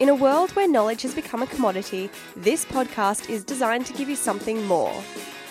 In 0.00 0.08
a 0.08 0.14
world 0.14 0.50
where 0.52 0.66
knowledge 0.66 1.02
has 1.02 1.14
become 1.14 1.42
a 1.42 1.46
commodity, 1.46 2.10
this 2.34 2.64
podcast 2.64 3.28
is 3.28 3.44
designed 3.44 3.86
to 3.86 3.92
give 3.92 4.08
you 4.08 4.16
something 4.16 4.64
more 4.66 4.92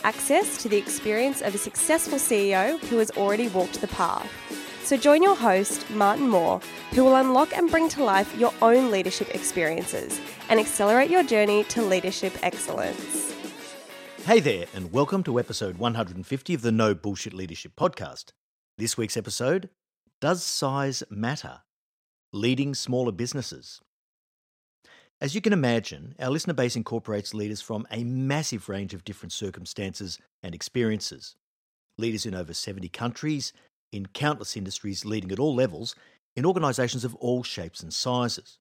access 0.04 0.62
to 0.62 0.68
the 0.68 0.78
experience 0.78 1.42
of 1.42 1.54
a 1.54 1.60
successful 1.60 2.18
CEO 2.18 2.80
who 2.86 2.98
has 2.98 3.12
already 3.12 3.48
walked 3.50 3.80
the 3.82 3.88
path. 3.88 4.28
So 4.84 4.98
join 4.98 5.22
your 5.22 5.36
host, 5.36 5.88
Martin 5.92 6.28
Moore, 6.28 6.60
who 6.92 7.04
will 7.04 7.16
unlock 7.18 7.56
and 7.56 7.70
bring 7.70 7.88
to 7.90 8.04
life 8.04 8.36
your 8.36 8.52
own 8.64 8.90
leadership 8.90 9.34
experiences 9.36 10.20
and 10.50 10.60
accelerate 10.60 11.12
your 11.12 11.24
journey 11.24 11.64
to 11.66 11.84
leadership 11.84 12.34
excellence. 12.42 13.32
Hey 14.26 14.40
there, 14.40 14.66
and 14.74 14.92
welcome 14.92 15.22
to 15.24 15.40
episode 15.40 15.78
150 15.78 16.54
of 16.56 16.62
the 16.64 16.72
No 16.72 16.96
Bullshit 16.96 17.34
Leadership 17.34 17.74
Podcast. 17.80 18.32
This 18.80 18.98
week's 18.98 19.18
episode 19.18 19.70
Does 20.20 20.44
Size 20.44 21.04
Matter? 21.12 21.62
Leading 22.34 22.74
Smaller 22.74 23.12
Businesses. 23.12 23.82
As 25.22 25.36
you 25.36 25.42
can 25.42 25.54
imagine, 25.54 26.16
our 26.20 26.32
listener 26.32 26.56
base 26.56 26.76
incorporates 26.76 27.36
leaders 27.36 27.62
from 27.62 27.86
a 27.92 28.04
massive 28.04 28.68
range 28.68 28.96
of 28.96 29.04
different 29.04 29.32
circumstances 29.32 30.18
and 30.42 30.56
experiences. 30.56 31.36
Leaders 32.00 32.26
in 32.26 32.34
over 32.34 32.56
70 32.56 32.90
countries, 32.90 33.54
in 33.92 34.08
countless 34.08 34.58
industries, 34.58 35.06
leading 35.06 35.32
at 35.32 35.38
all 35.38 35.54
levels, 35.54 35.94
in 36.36 36.44
organisations 36.44 37.06
of 37.06 37.14
all 37.16 37.44
shapes 37.44 37.84
and 37.84 37.94
sizes. 37.94 38.58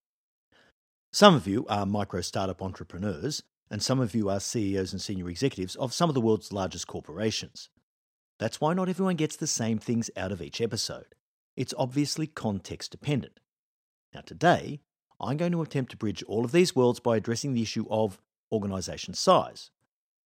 Some 1.15 1.35
of 1.35 1.47
you 1.47 1.65
are 1.71 1.87
micro 1.87 2.21
startup 2.21 2.61
entrepreneurs, 2.61 3.43
and 3.71 3.83
some 3.83 3.99
of 3.99 4.15
you 4.15 4.29
are 4.29 4.39
CEOs 4.39 4.93
and 4.93 5.01
senior 5.01 5.31
executives 5.31 5.77
of 5.77 5.95
some 5.95 6.11
of 6.11 6.15
the 6.15 6.21
world's 6.21 6.53
largest 6.53 6.87
corporations. 6.87 7.71
That's 8.39 8.61
why 8.61 8.75
not 8.75 8.91
everyone 8.91 9.17
gets 9.17 9.37
the 9.37 9.47
same 9.47 9.79
things 9.79 10.11
out 10.15 10.31
of 10.31 10.43
each 10.43 10.61
episode. 10.61 11.15
It's 11.57 11.73
obviously 11.79 12.27
context 12.27 12.91
dependent. 12.91 13.41
Now, 14.13 14.21
today, 14.21 14.81
I'm 15.21 15.37
going 15.37 15.53
to 15.53 15.63
attempt 15.63 15.91
to 15.91 15.97
bridge 15.97 16.23
all 16.25 16.45
of 16.45 16.53
these 16.53 16.75
worlds 16.75 17.01
by 17.01 17.17
addressing 17.17 17.53
the 17.53 17.63
issue 17.63 17.87
of 17.91 18.21
organisation 18.51 19.15
size. 19.15 19.71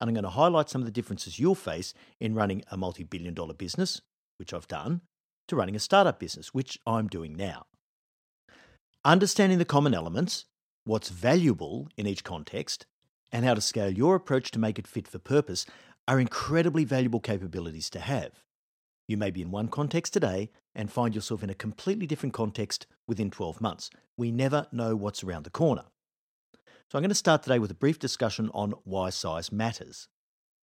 And 0.01 0.09
I'm 0.09 0.15
going 0.15 0.25
to 0.25 0.31
highlight 0.31 0.69
some 0.69 0.81
of 0.81 0.87
the 0.87 0.93
differences 0.93 1.39
you'll 1.39 1.55
face 1.55 1.95
in 2.21 2.35
running 2.35 2.63
a 2.71 2.77
multi 2.77 3.05
billion 3.05 3.35
dollar 3.35 3.55
business, 3.55 4.01
which 4.39 4.53
I've 4.53 4.69
done, 4.69 5.01
to 5.49 5.57
running 5.57 5.77
a 5.77 5.81
startup 5.81 6.19
business, 6.19 6.55
which 6.55 6.79
I'm 6.87 7.09
doing 7.09 7.37
now. 7.37 7.67
Understanding 9.05 9.59
the 9.59 9.65
common 9.65 9.95
elements, 9.95 10.47
what's 10.85 11.11
valuable 11.11 11.89
in 11.97 12.07
each 12.07 12.25
context, 12.25 12.87
and 13.33 13.45
how 13.45 13.55
to 13.55 13.61
scale 13.61 13.91
your 13.91 14.15
approach 14.15 14.51
to 14.53 14.59
make 14.59 14.79
it 14.79 14.87
fit 14.87 15.09
for 15.09 15.19
purpose 15.19 15.67
are 16.07 16.21
incredibly 16.21 16.85
valuable 16.85 17.21
capabilities 17.21 17.91
to 17.91 18.01
have. 18.01 18.45
You 19.07 19.19
may 19.19 19.31
be 19.31 19.43
in 19.43 19.51
one 19.51 19.69
context 19.69 20.15
today 20.15 20.51
and 20.75 20.91
find 20.91 21.15
yourself 21.15 21.43
in 21.43 21.51
a 21.51 21.55
completely 21.55 22.07
different 22.07 22.33
context 22.33 22.87
within 23.07 23.31
12 23.31 23.61
months. 23.61 23.91
We 24.17 24.31
never 24.31 24.67
know 24.73 24.97
what's 24.97 25.23
around 25.23 25.45
the 25.45 25.51
corner. 25.51 25.85
So, 26.91 26.99
I'm 26.99 27.03
going 27.03 27.11
to 27.11 27.15
start 27.15 27.43
today 27.43 27.59
with 27.59 27.71
a 27.71 27.75
brief 27.75 27.99
discussion 27.99 28.51
on 28.55 28.73
why 28.85 29.11
size 29.11 29.53
matters. 29.53 30.09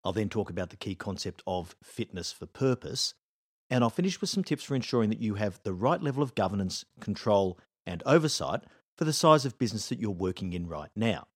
I'll 0.03 0.13
then 0.13 0.29
talk 0.29 0.49
about 0.49 0.69
the 0.69 0.77
key 0.77 0.95
concept 0.95 1.41
of 1.47 1.75
fitness 1.83 2.31
for 2.31 2.45
purpose, 2.45 3.13
and 3.69 3.83
I'll 3.83 3.89
finish 3.89 4.19
with 4.21 4.29
some 4.29 4.43
tips 4.43 4.63
for 4.63 4.75
ensuring 4.75 5.09
that 5.09 5.21
you 5.21 5.35
have 5.35 5.59
the 5.63 5.73
right 5.73 6.01
level 6.01 6.23
of 6.23 6.35
governance, 6.35 6.85
control, 6.99 7.59
and 7.85 8.03
oversight 8.05 8.61
for 8.97 9.05
the 9.05 9.13
size 9.13 9.45
of 9.45 9.57
business 9.57 9.89
that 9.89 9.99
you're 9.99 10.11
working 10.11 10.53
in 10.53 10.67
right 10.67 10.89
now. 10.95 11.27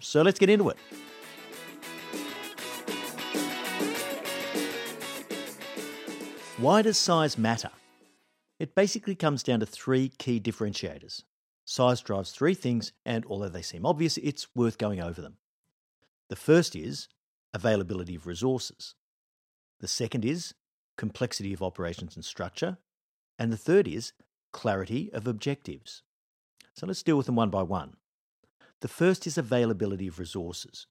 So, 0.00 0.22
let's 0.22 0.38
get 0.38 0.50
into 0.50 0.68
it. 0.68 0.78
Why 6.58 6.82
does 6.82 6.98
size 6.98 7.38
matter? 7.38 7.70
It 8.58 8.74
basically 8.74 9.14
comes 9.14 9.44
down 9.44 9.60
to 9.60 9.66
three 9.66 10.08
key 10.08 10.40
differentiators. 10.40 11.22
Size 11.64 12.00
drives 12.00 12.32
three 12.32 12.54
things, 12.54 12.90
and 13.06 13.24
although 13.26 13.48
they 13.48 13.62
seem 13.62 13.86
obvious, 13.86 14.16
it's 14.16 14.48
worth 14.56 14.76
going 14.76 15.00
over 15.00 15.22
them. 15.22 15.36
The 16.28 16.34
first 16.34 16.74
is 16.74 17.06
availability 17.54 18.16
of 18.16 18.26
resources. 18.26 18.96
The 19.78 19.86
second 19.86 20.24
is 20.24 20.54
complexity 20.96 21.54
of 21.54 21.62
operations 21.62 22.16
and 22.16 22.24
structure. 22.24 22.78
And 23.38 23.52
the 23.52 23.56
third 23.56 23.86
is 23.86 24.12
clarity 24.50 25.12
of 25.12 25.28
objectives. 25.28 26.02
So 26.74 26.88
let's 26.88 27.04
deal 27.04 27.16
with 27.16 27.26
them 27.26 27.36
one 27.36 27.50
by 27.50 27.62
one. 27.62 27.94
The 28.80 28.88
first 28.88 29.28
is 29.28 29.38
availability 29.38 30.08
of 30.08 30.18
resources. 30.18 30.88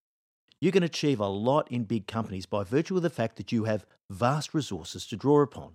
You 0.59 0.71
can 0.71 0.83
achieve 0.83 1.19
a 1.19 1.27
lot 1.27 1.71
in 1.71 1.83
big 1.83 2.07
companies 2.07 2.47
by 2.47 2.63
virtue 2.63 2.95
of 2.97 3.03
the 3.03 3.09
fact 3.09 3.35
that 3.35 3.51
you 3.51 3.65
have 3.65 3.85
vast 4.09 4.53
resources 4.53 5.05
to 5.07 5.15
draw 5.15 5.41
upon. 5.41 5.73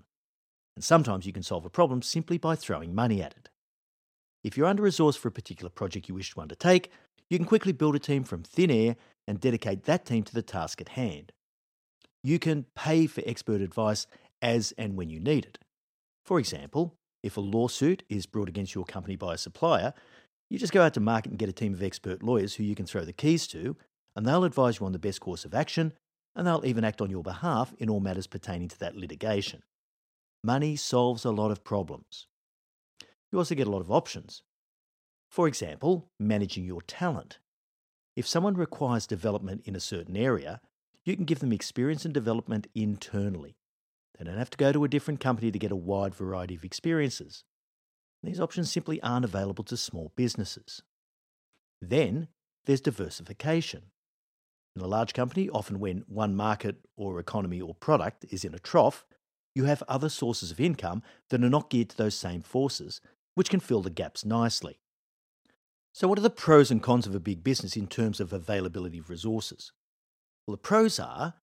And 0.75 0.85
sometimes 0.85 1.25
you 1.25 1.33
can 1.33 1.43
solve 1.43 1.65
a 1.65 1.71
problem 1.71 2.03
simply 2.03 2.39
by 2.39 2.57
throwing 2.57 2.95
money 2.95 3.23
at 3.23 3.33
it. 3.33 3.49
If 4.43 4.57
you're 4.57 4.67
under 4.67 4.83
resourced 4.83 5.19
for 5.19 5.29
a 5.29 5.33
particular 5.33 5.71
project 5.71 6.09
you 6.09 6.15
wish 6.15 6.33
to 6.35 6.41
undertake, 6.41 6.91
you 7.31 7.39
can 7.39 7.47
quickly 7.47 7.73
build 7.73 7.95
a 7.95 8.01
team 8.01 8.25
from 8.25 8.43
thin 8.43 8.71
air 8.71 8.97
and 9.29 9.41
dedicate 9.41 9.85
that 9.85 10.05
team 10.05 10.25
to 10.25 10.35
the 10.35 10.43
task 10.43 10.81
at 10.81 10.91
hand. 10.91 11.31
You 12.25 12.39
can 12.39 12.67
pay 12.75 13.07
for 13.07 13.23
expert 13.25 13.61
advice 13.61 14.07
as 14.41 14.73
and 14.77 14.97
when 14.97 15.11
you 15.11 15.21
need 15.21 15.45
it. 15.45 15.59
For 16.25 16.41
example, 16.41 16.97
if 17.23 17.37
a 17.37 17.41
lawsuit 17.41 18.03
is 18.09 18.27
brought 18.27 18.49
against 18.49 18.75
your 18.75 18.85
company 18.85 19.15
by 19.15 19.35
a 19.35 19.39
supplier, 19.39 19.95
you 20.51 20.59
just 20.59 20.73
go 20.73 20.83
out 20.83 20.95
to 20.95 21.01
market 21.01 21.31
and 21.31 21.39
get 21.39 21.49
a 21.49 21.53
team 21.53 21.73
of 21.73 21.83
expert 21.83 22.23
lawyers 22.23 22.55
who 22.55 22.65
you 22.65 22.75
can 22.75 22.87
throw 22.87 23.05
the 23.05 23.13
keys 23.13 23.47
to, 23.49 23.77
and 24.15 24.27
they'll 24.27 24.45
advise 24.45 24.81
you 24.81 24.87
on 24.87 24.93
the 24.93 24.99
best 24.99 25.21
course 25.21 25.45
of 25.45 25.55
action, 25.55 25.93
and 26.35 26.47
they'll 26.47 26.65
even 26.65 26.85
act 26.85 27.01
on 27.01 27.11
your 27.11 27.23
behalf 27.23 27.75
in 27.79 27.91
all 27.91 28.01
matters 28.01 28.27
pertaining 28.27 28.69
to 28.69 28.79
that 28.79 28.97
litigation. 28.97 29.63
Money 30.45 30.77
solves 30.77 31.25
a 31.25 31.31
lot 31.31 31.51
of 31.51 31.65
problems. 31.65 32.27
You 33.31 33.39
also 33.39 33.55
get 33.55 33.67
a 33.67 33.71
lot 33.71 33.81
of 33.81 33.91
options. 33.91 34.43
For 35.31 35.49
example, 35.49 36.11
managing 36.21 36.65
your 36.65 36.83
talent. 36.83 37.39
If 38.17 38.27
someone 38.27 38.55
requires 38.55 39.07
development 39.07 39.63
in 39.65 39.75
a 39.75 39.81
certain 39.81 40.17
area, 40.17 40.61
you 41.05 41.17
can 41.17 41.25
give 41.25 41.39
them 41.39 41.53
experience 41.53 42.05
and 42.05 42.13
development 42.13 42.67
internally. 42.75 43.57
They 44.19 44.25
don't 44.25 44.39
have 44.39 44.51
to 44.51 44.59
go 44.59 44.73
to 44.73 44.85
a 44.85 44.89
different 44.89 45.21
company 45.21 45.51
to 45.51 45.59
get 45.59 45.73
a 45.73 45.77
wide 45.77 46.15
variety 46.15 46.55
of 46.55 46.65
experiences. 46.65 47.45
These 48.23 48.41
options 48.41 48.71
simply 48.71 49.03
aren't 49.03 49.25
available 49.25 49.65
to 49.65 49.77
small 49.77 50.13
businesses. 50.15 50.83
Then 51.81 52.29
there's 52.67 52.81
diversification. 52.81 53.85
In 54.75 54.83
a 54.83 54.87
large 54.87 55.13
company, 55.13 55.51
often 55.51 55.79
when 55.79 56.05
one 56.07 56.35
market 56.35 56.77
or 56.97 57.19
economy 57.19 57.61
or 57.61 57.75
product 57.75 58.25
is 58.31 58.45
in 58.45 58.55
a 58.55 58.59
trough, 58.59 59.05
you 59.55 59.65
have 59.65 59.83
other 59.87 60.09
sources 60.09 60.51
of 60.51 60.61
income 60.61 61.03
that 61.29 61.45
are 61.45 61.51
not 61.51 61.69
geared 61.69 61.91
to 61.91 61.97
those 61.97 62.15
same 62.15 62.41
forces, 62.41 63.01
which 63.35 63.51
can 63.51 63.61
fill 63.61 63.83
the 63.83 63.91
gaps 63.91 64.25
nicely. 64.25 64.79
So, 65.93 66.09
what 66.09 66.19
are 66.19 66.23
the 66.23 66.31
pros 66.31 66.71
and 66.71 66.83
cons 66.83 67.07
of 67.07 67.15
a 67.15 67.21
big 67.21 67.45
business 67.45 67.77
in 67.77 67.87
terms 67.87 68.19
of 68.19 68.33
availability 68.33 68.97
of 68.97 69.11
resources? 69.11 69.73
Well, 70.47 70.55
the 70.57 70.63
pros 70.63 70.99
are 70.99 71.35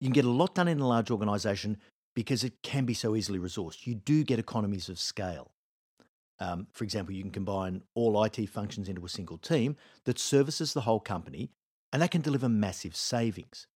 you 0.00 0.06
can 0.06 0.12
get 0.12 0.24
a 0.24 0.30
lot 0.30 0.54
done 0.54 0.68
in 0.68 0.80
a 0.80 0.86
large 0.86 1.10
organisation 1.10 1.78
because 2.14 2.44
it 2.44 2.62
can 2.62 2.84
be 2.84 2.94
so 2.94 3.16
easily 3.16 3.38
resourced. 3.38 3.86
You 3.86 3.94
do 3.94 4.24
get 4.24 4.38
economies 4.38 4.88
of 4.88 4.98
scale. 4.98 5.52
Um, 6.38 6.66
for 6.72 6.84
example, 6.84 7.14
you 7.14 7.22
can 7.22 7.30
combine 7.30 7.82
all 7.94 8.22
IT 8.22 8.48
functions 8.50 8.88
into 8.88 9.04
a 9.04 9.08
single 9.08 9.38
team 9.38 9.76
that 10.04 10.18
services 10.18 10.72
the 10.72 10.82
whole 10.82 11.00
company, 11.00 11.50
and 11.96 12.02
that 12.02 12.10
can 12.10 12.20
deliver 12.20 12.46
massive 12.46 12.94
savings. 12.94 13.68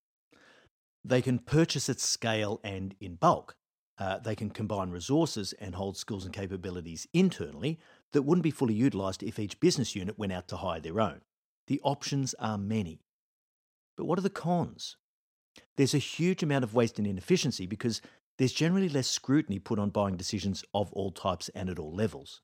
They 1.02 1.22
can 1.22 1.38
purchase 1.38 1.88
at 1.88 2.00
scale 2.00 2.60
and 2.62 2.94
in 3.00 3.14
bulk. 3.14 3.56
Uh, 3.98 4.18
they 4.18 4.36
can 4.36 4.50
combine 4.50 4.90
resources 4.90 5.54
and 5.54 5.74
hold 5.74 5.96
skills 5.96 6.26
and 6.26 6.34
capabilities 6.34 7.06
internally 7.14 7.78
that 8.12 8.20
wouldn't 8.20 8.42
be 8.42 8.50
fully 8.50 8.74
utilised 8.74 9.22
if 9.22 9.38
each 9.38 9.58
business 9.58 9.96
unit 9.96 10.18
went 10.18 10.32
out 10.32 10.48
to 10.48 10.58
hire 10.58 10.80
their 10.80 11.00
own. 11.00 11.22
The 11.66 11.80
options 11.82 12.34
are 12.34 12.58
many. 12.58 13.00
But 13.96 14.04
what 14.04 14.18
are 14.18 14.22
the 14.22 14.28
cons? 14.28 14.96
There's 15.78 15.94
a 15.94 15.98
huge 15.98 16.42
amount 16.42 16.64
of 16.64 16.74
waste 16.74 16.98
and 16.98 17.06
inefficiency 17.06 17.64
because 17.64 18.02
there's 18.36 18.52
generally 18.52 18.90
less 18.90 19.08
scrutiny 19.08 19.58
put 19.58 19.78
on 19.78 19.88
buying 19.88 20.18
decisions 20.18 20.62
of 20.74 20.92
all 20.92 21.10
types 21.10 21.48
and 21.54 21.70
at 21.70 21.78
all 21.78 21.94
levels. 21.94 22.42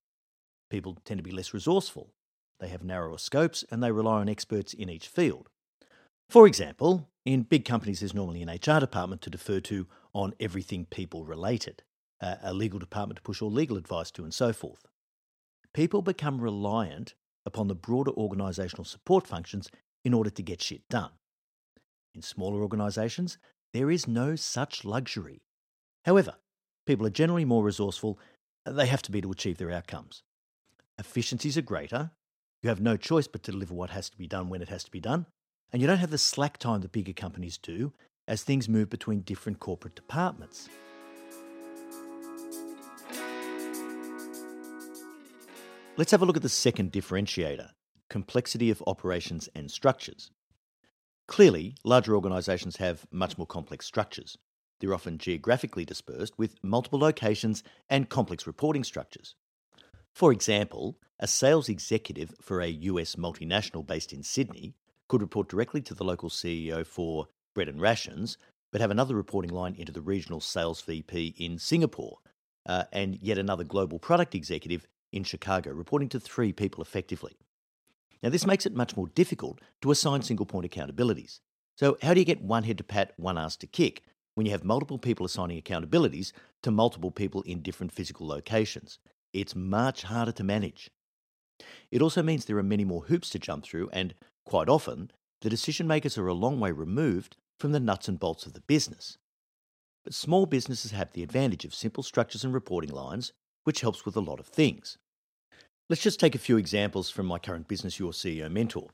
People 0.70 0.96
tend 1.04 1.18
to 1.18 1.22
be 1.22 1.32
less 1.32 1.52
resourceful. 1.52 2.14
They 2.60 2.68
have 2.68 2.82
narrower 2.82 3.18
scopes 3.18 3.62
and 3.70 3.82
they 3.82 3.92
rely 3.92 4.20
on 4.20 4.30
experts 4.30 4.72
in 4.72 4.88
each 4.88 5.08
field. 5.08 5.50
For 6.28 6.46
example, 6.46 7.08
in 7.24 7.42
big 7.42 7.64
companies, 7.64 8.00
there's 8.00 8.14
normally 8.14 8.42
an 8.42 8.48
HR 8.48 8.80
department 8.80 9.22
to 9.22 9.30
defer 9.30 9.60
to 9.60 9.86
on 10.12 10.34
everything 10.40 10.86
people 10.86 11.24
related, 11.24 11.82
uh, 12.20 12.36
a 12.42 12.52
legal 12.52 12.78
department 12.78 13.16
to 13.16 13.22
push 13.22 13.40
all 13.40 13.50
legal 13.50 13.76
advice 13.76 14.10
to, 14.12 14.24
and 14.24 14.34
so 14.34 14.52
forth. 14.52 14.86
People 15.72 16.02
become 16.02 16.40
reliant 16.40 17.14
upon 17.44 17.68
the 17.68 17.74
broader 17.74 18.10
organisational 18.12 18.86
support 18.86 19.26
functions 19.26 19.70
in 20.04 20.14
order 20.14 20.30
to 20.30 20.42
get 20.42 20.62
shit 20.62 20.88
done. 20.88 21.10
In 22.14 22.22
smaller 22.22 22.62
organisations, 22.62 23.38
there 23.72 23.90
is 23.90 24.08
no 24.08 24.36
such 24.36 24.84
luxury. 24.84 25.42
However, 26.04 26.36
people 26.86 27.06
are 27.06 27.10
generally 27.10 27.44
more 27.44 27.62
resourceful, 27.62 28.18
they 28.64 28.86
have 28.86 29.02
to 29.02 29.12
be 29.12 29.20
to 29.20 29.30
achieve 29.30 29.58
their 29.58 29.70
outcomes. 29.70 30.22
Efficiencies 30.98 31.58
are 31.58 31.62
greater, 31.62 32.10
you 32.62 32.68
have 32.68 32.80
no 32.80 32.96
choice 32.96 33.26
but 33.28 33.42
to 33.44 33.52
deliver 33.52 33.74
what 33.74 33.90
has 33.90 34.08
to 34.10 34.16
be 34.16 34.26
done 34.26 34.48
when 34.48 34.62
it 34.62 34.68
has 34.68 34.82
to 34.84 34.90
be 34.90 35.00
done, 35.00 35.26
and 35.72 35.82
you 35.82 35.88
don't 35.88 35.98
have 35.98 36.10
the 36.10 36.18
slack 36.18 36.58
time 36.58 36.80
that 36.80 36.92
bigger 36.92 37.12
companies 37.12 37.58
do 37.58 37.92
as 38.28 38.42
things 38.42 38.68
move 38.68 38.90
between 38.90 39.20
different 39.20 39.60
corporate 39.60 39.94
departments. 39.94 40.68
Let's 45.96 46.10
have 46.10 46.22
a 46.22 46.24
look 46.26 46.36
at 46.36 46.42
the 46.42 46.48
second 46.48 46.92
differentiator 46.92 47.70
complexity 48.08 48.70
of 48.70 48.82
operations 48.86 49.48
and 49.54 49.70
structures. 49.70 50.30
Clearly, 51.26 51.74
larger 51.84 52.14
organisations 52.14 52.76
have 52.76 53.04
much 53.10 53.36
more 53.36 53.46
complex 53.46 53.84
structures. 53.84 54.38
They're 54.78 54.94
often 54.94 55.18
geographically 55.18 55.84
dispersed 55.84 56.38
with 56.38 56.62
multiple 56.62 57.00
locations 57.00 57.64
and 57.88 58.08
complex 58.08 58.46
reporting 58.46 58.84
structures. 58.84 59.34
For 60.12 60.30
example, 60.30 60.98
a 61.18 61.26
sales 61.26 61.68
executive 61.68 62.32
for 62.40 62.60
a 62.60 62.68
US 62.68 63.16
multinational 63.16 63.84
based 63.84 64.12
in 64.12 64.22
Sydney 64.22 64.74
could 65.08 65.20
report 65.20 65.48
directly 65.48 65.80
to 65.82 65.94
the 65.94 66.04
local 66.04 66.28
CEO 66.28 66.86
for 66.86 67.28
bread 67.54 67.68
and 67.68 67.80
rations, 67.80 68.38
but 68.72 68.80
have 68.80 68.90
another 68.90 69.14
reporting 69.14 69.50
line 69.50 69.74
into 69.76 69.92
the 69.92 70.00
regional 70.00 70.40
sales 70.40 70.82
VP 70.82 71.34
in 71.38 71.58
Singapore, 71.58 72.18
uh, 72.66 72.84
and 72.92 73.16
yet 73.22 73.38
another 73.38 73.64
global 73.64 73.98
product 73.98 74.34
executive 74.34 74.86
in 75.12 75.24
Chicago, 75.24 75.70
reporting 75.70 76.08
to 76.08 76.20
three 76.20 76.52
people 76.52 76.82
effectively. 76.82 77.36
Now, 78.22 78.30
this 78.30 78.46
makes 78.46 78.66
it 78.66 78.74
much 78.74 78.96
more 78.96 79.08
difficult 79.08 79.60
to 79.82 79.90
assign 79.90 80.22
single 80.22 80.46
point 80.46 80.70
accountabilities. 80.70 81.40
So, 81.76 81.96
how 82.02 82.14
do 82.14 82.20
you 82.20 82.26
get 82.26 82.42
one 82.42 82.64
head 82.64 82.78
to 82.78 82.84
pat, 82.84 83.12
one 83.16 83.38
ass 83.38 83.56
to 83.58 83.66
kick 83.66 84.02
when 84.34 84.46
you 84.46 84.52
have 84.52 84.64
multiple 84.64 84.98
people 84.98 85.26
assigning 85.26 85.60
accountabilities 85.60 86.32
to 86.62 86.70
multiple 86.70 87.10
people 87.10 87.42
in 87.42 87.62
different 87.62 87.92
physical 87.92 88.26
locations? 88.26 88.98
It's 89.32 89.54
much 89.54 90.02
harder 90.02 90.32
to 90.32 90.44
manage. 90.44 90.90
It 91.90 92.02
also 92.02 92.22
means 92.22 92.44
there 92.44 92.58
are 92.58 92.62
many 92.62 92.84
more 92.84 93.02
hoops 93.02 93.30
to 93.30 93.38
jump 93.38 93.64
through, 93.64 93.90
and 93.92 94.14
Quite 94.46 94.68
often, 94.68 95.10
the 95.42 95.50
decision 95.50 95.86
makers 95.86 96.16
are 96.16 96.28
a 96.28 96.34
long 96.34 96.60
way 96.60 96.70
removed 96.70 97.36
from 97.58 97.72
the 97.72 97.80
nuts 97.80 98.08
and 98.08 98.18
bolts 98.18 98.46
of 98.46 98.52
the 98.52 98.60
business. 98.60 99.18
But 100.04 100.14
small 100.14 100.46
businesses 100.46 100.92
have 100.92 101.12
the 101.12 101.24
advantage 101.24 101.64
of 101.64 101.74
simple 101.74 102.04
structures 102.04 102.44
and 102.44 102.54
reporting 102.54 102.90
lines, 102.90 103.32
which 103.64 103.80
helps 103.80 104.04
with 104.04 104.14
a 104.14 104.20
lot 104.20 104.38
of 104.38 104.46
things. 104.46 104.98
Let's 105.88 106.02
just 106.02 106.20
take 106.20 106.36
a 106.36 106.38
few 106.38 106.56
examples 106.56 107.10
from 107.10 107.26
my 107.26 107.38
current 107.38 107.66
Business 107.66 107.98
Your 107.98 108.12
CEO 108.12 108.50
mentor. 108.50 108.90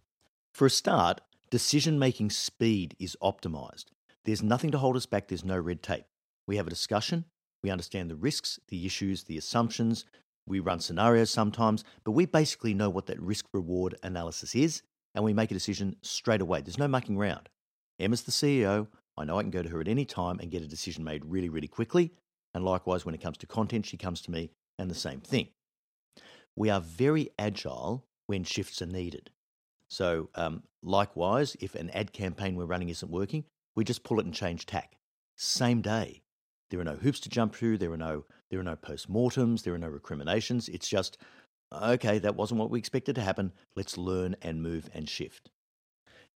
For 0.54 0.66
a 0.66 0.70
start, 0.70 1.20
decision 1.50 1.98
making 1.98 2.30
speed 2.30 2.96
is 2.98 3.16
optimized. 3.22 3.86
There's 4.24 4.42
nothing 4.42 4.70
to 4.70 4.78
hold 4.78 4.96
us 4.96 5.06
back, 5.06 5.28
there's 5.28 5.44
no 5.44 5.58
red 5.58 5.82
tape. 5.82 6.04
We 6.46 6.56
have 6.56 6.66
a 6.66 6.70
discussion, 6.70 7.26
we 7.62 7.70
understand 7.70 8.10
the 8.10 8.16
risks, 8.16 8.58
the 8.68 8.86
issues, 8.86 9.24
the 9.24 9.36
assumptions, 9.36 10.06
we 10.46 10.60
run 10.60 10.80
scenarios 10.80 11.30
sometimes, 11.30 11.84
but 12.04 12.12
we 12.12 12.26
basically 12.26 12.74
know 12.74 12.90
what 12.90 13.06
that 13.06 13.20
risk 13.20 13.46
reward 13.52 13.96
analysis 14.02 14.54
is, 14.54 14.82
and 15.14 15.24
we 15.24 15.32
make 15.32 15.50
a 15.50 15.54
decision 15.54 15.96
straight 16.02 16.40
away. 16.40 16.60
There's 16.60 16.78
no 16.78 16.88
mucking 16.88 17.16
around. 17.16 17.48
Emma's 17.98 18.22
the 18.22 18.32
CEO. 18.32 18.88
I 19.16 19.24
know 19.24 19.38
I 19.38 19.42
can 19.42 19.50
go 19.50 19.62
to 19.62 19.68
her 19.68 19.80
at 19.80 19.88
any 19.88 20.04
time 20.04 20.38
and 20.40 20.50
get 20.50 20.62
a 20.62 20.68
decision 20.68 21.04
made 21.04 21.24
really, 21.24 21.48
really 21.48 21.68
quickly. 21.68 22.12
And 22.54 22.64
likewise, 22.64 23.04
when 23.04 23.14
it 23.14 23.20
comes 23.20 23.38
to 23.38 23.46
content, 23.46 23.86
she 23.86 23.96
comes 23.96 24.20
to 24.22 24.30
me 24.30 24.50
and 24.78 24.90
the 24.90 24.94
same 24.94 25.20
thing. 25.20 25.48
We 26.56 26.70
are 26.70 26.80
very 26.80 27.30
agile 27.38 28.04
when 28.26 28.44
shifts 28.44 28.82
are 28.82 28.86
needed. 28.86 29.30
So, 29.88 30.30
um, 30.34 30.62
likewise, 30.82 31.56
if 31.60 31.74
an 31.74 31.90
ad 31.90 32.12
campaign 32.12 32.56
we're 32.56 32.64
running 32.64 32.88
isn't 32.88 33.10
working, 33.10 33.44
we 33.74 33.84
just 33.84 34.04
pull 34.04 34.20
it 34.20 34.26
and 34.26 34.34
change 34.34 34.66
tack. 34.66 34.96
Same 35.36 35.82
day. 35.82 36.22
There 36.70 36.80
are 36.80 36.84
no 36.84 36.96
hoops 36.96 37.20
to 37.20 37.28
jump 37.28 37.54
through. 37.54 37.78
There 37.78 37.92
are 37.92 37.98
no 37.98 38.24
there 38.50 38.60
are 38.60 38.64
no 38.64 38.76
post-mortems. 38.76 39.62
There 39.62 39.72
are 39.72 39.78
no 39.78 39.88
recriminations. 39.88 40.68
It's 40.68 40.88
just 40.88 41.16
okay, 41.72 42.18
that 42.18 42.36
wasn't 42.36 42.60
what 42.60 42.70
we 42.70 42.78
expected 42.78 43.14
to 43.16 43.22
happen. 43.22 43.52
Let's 43.76 43.98
learn 43.98 44.36
and 44.42 44.62
move 44.62 44.90
and 44.94 45.08
shift. 45.08 45.50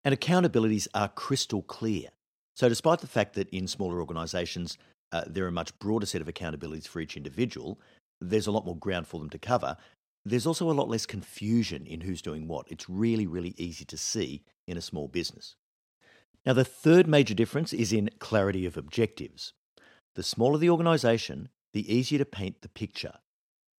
And 0.03 0.17
accountabilities 0.17 0.87
are 0.93 1.09
crystal 1.09 1.61
clear. 1.61 2.09
So, 2.55 2.69
despite 2.69 2.99
the 2.99 3.07
fact 3.07 3.33
that 3.33 3.49
in 3.49 3.67
smaller 3.67 3.99
organisations 3.99 4.77
uh, 5.11 5.23
there 5.27 5.45
are 5.45 5.49
a 5.49 5.51
much 5.51 5.77
broader 5.79 6.05
set 6.05 6.21
of 6.21 6.27
accountabilities 6.27 6.87
for 6.87 6.99
each 6.99 7.17
individual, 7.17 7.79
there's 8.21 8.47
a 8.47 8.51
lot 8.51 8.65
more 8.65 8.77
ground 8.77 9.07
for 9.07 9.19
them 9.19 9.29
to 9.31 9.39
cover. 9.39 9.77
There's 10.23 10.47
also 10.47 10.71
a 10.71 10.73
lot 10.73 10.89
less 10.89 11.05
confusion 11.05 11.85
in 11.85 12.01
who's 12.01 12.21
doing 12.21 12.47
what. 12.47 12.71
It's 12.71 12.89
really, 12.89 13.27
really 13.27 13.53
easy 13.57 13.85
to 13.85 13.97
see 13.97 14.43
in 14.67 14.77
a 14.77 14.81
small 14.81 15.07
business. 15.07 15.55
Now, 16.45 16.53
the 16.53 16.65
third 16.65 17.07
major 17.07 17.33
difference 17.33 17.73
is 17.73 17.91
in 17.91 18.09
clarity 18.19 18.65
of 18.65 18.77
objectives. 18.77 19.53
The 20.15 20.23
smaller 20.23 20.57
the 20.57 20.69
organisation, 20.69 21.49
the 21.73 21.93
easier 21.93 22.19
to 22.19 22.25
paint 22.25 22.61
the 22.61 22.69
picture 22.69 23.15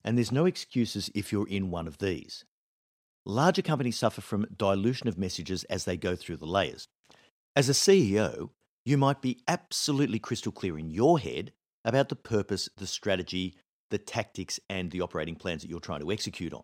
And 0.06 0.16
there's 0.16 0.32
no 0.32 0.46
excuses 0.46 1.10
if 1.16 1.32
you're 1.32 1.48
in 1.48 1.70
one 1.70 1.88
of 1.88 1.98
these. 1.98 2.44
Larger 3.24 3.62
companies 3.62 3.98
suffer 3.98 4.20
from 4.20 4.46
dilution 4.56 5.08
of 5.08 5.18
messages 5.18 5.64
as 5.64 5.84
they 5.84 5.96
go 5.96 6.14
through 6.14 6.36
the 6.36 6.46
layers. 6.46 6.86
As 7.56 7.68
a 7.68 7.72
CEO, 7.72 8.50
you 8.84 8.96
might 8.96 9.20
be 9.20 9.40
absolutely 9.48 10.20
crystal 10.20 10.52
clear 10.52 10.78
in 10.78 10.90
your 10.90 11.18
head 11.18 11.52
about 11.84 12.08
the 12.08 12.14
purpose, 12.14 12.68
the 12.76 12.86
strategy, 12.86 13.56
the 13.90 13.98
tactics, 13.98 14.60
and 14.70 14.92
the 14.92 15.00
operating 15.00 15.34
plans 15.34 15.62
that 15.62 15.68
you're 15.68 15.80
trying 15.80 16.00
to 16.00 16.12
execute 16.12 16.54
on. 16.54 16.62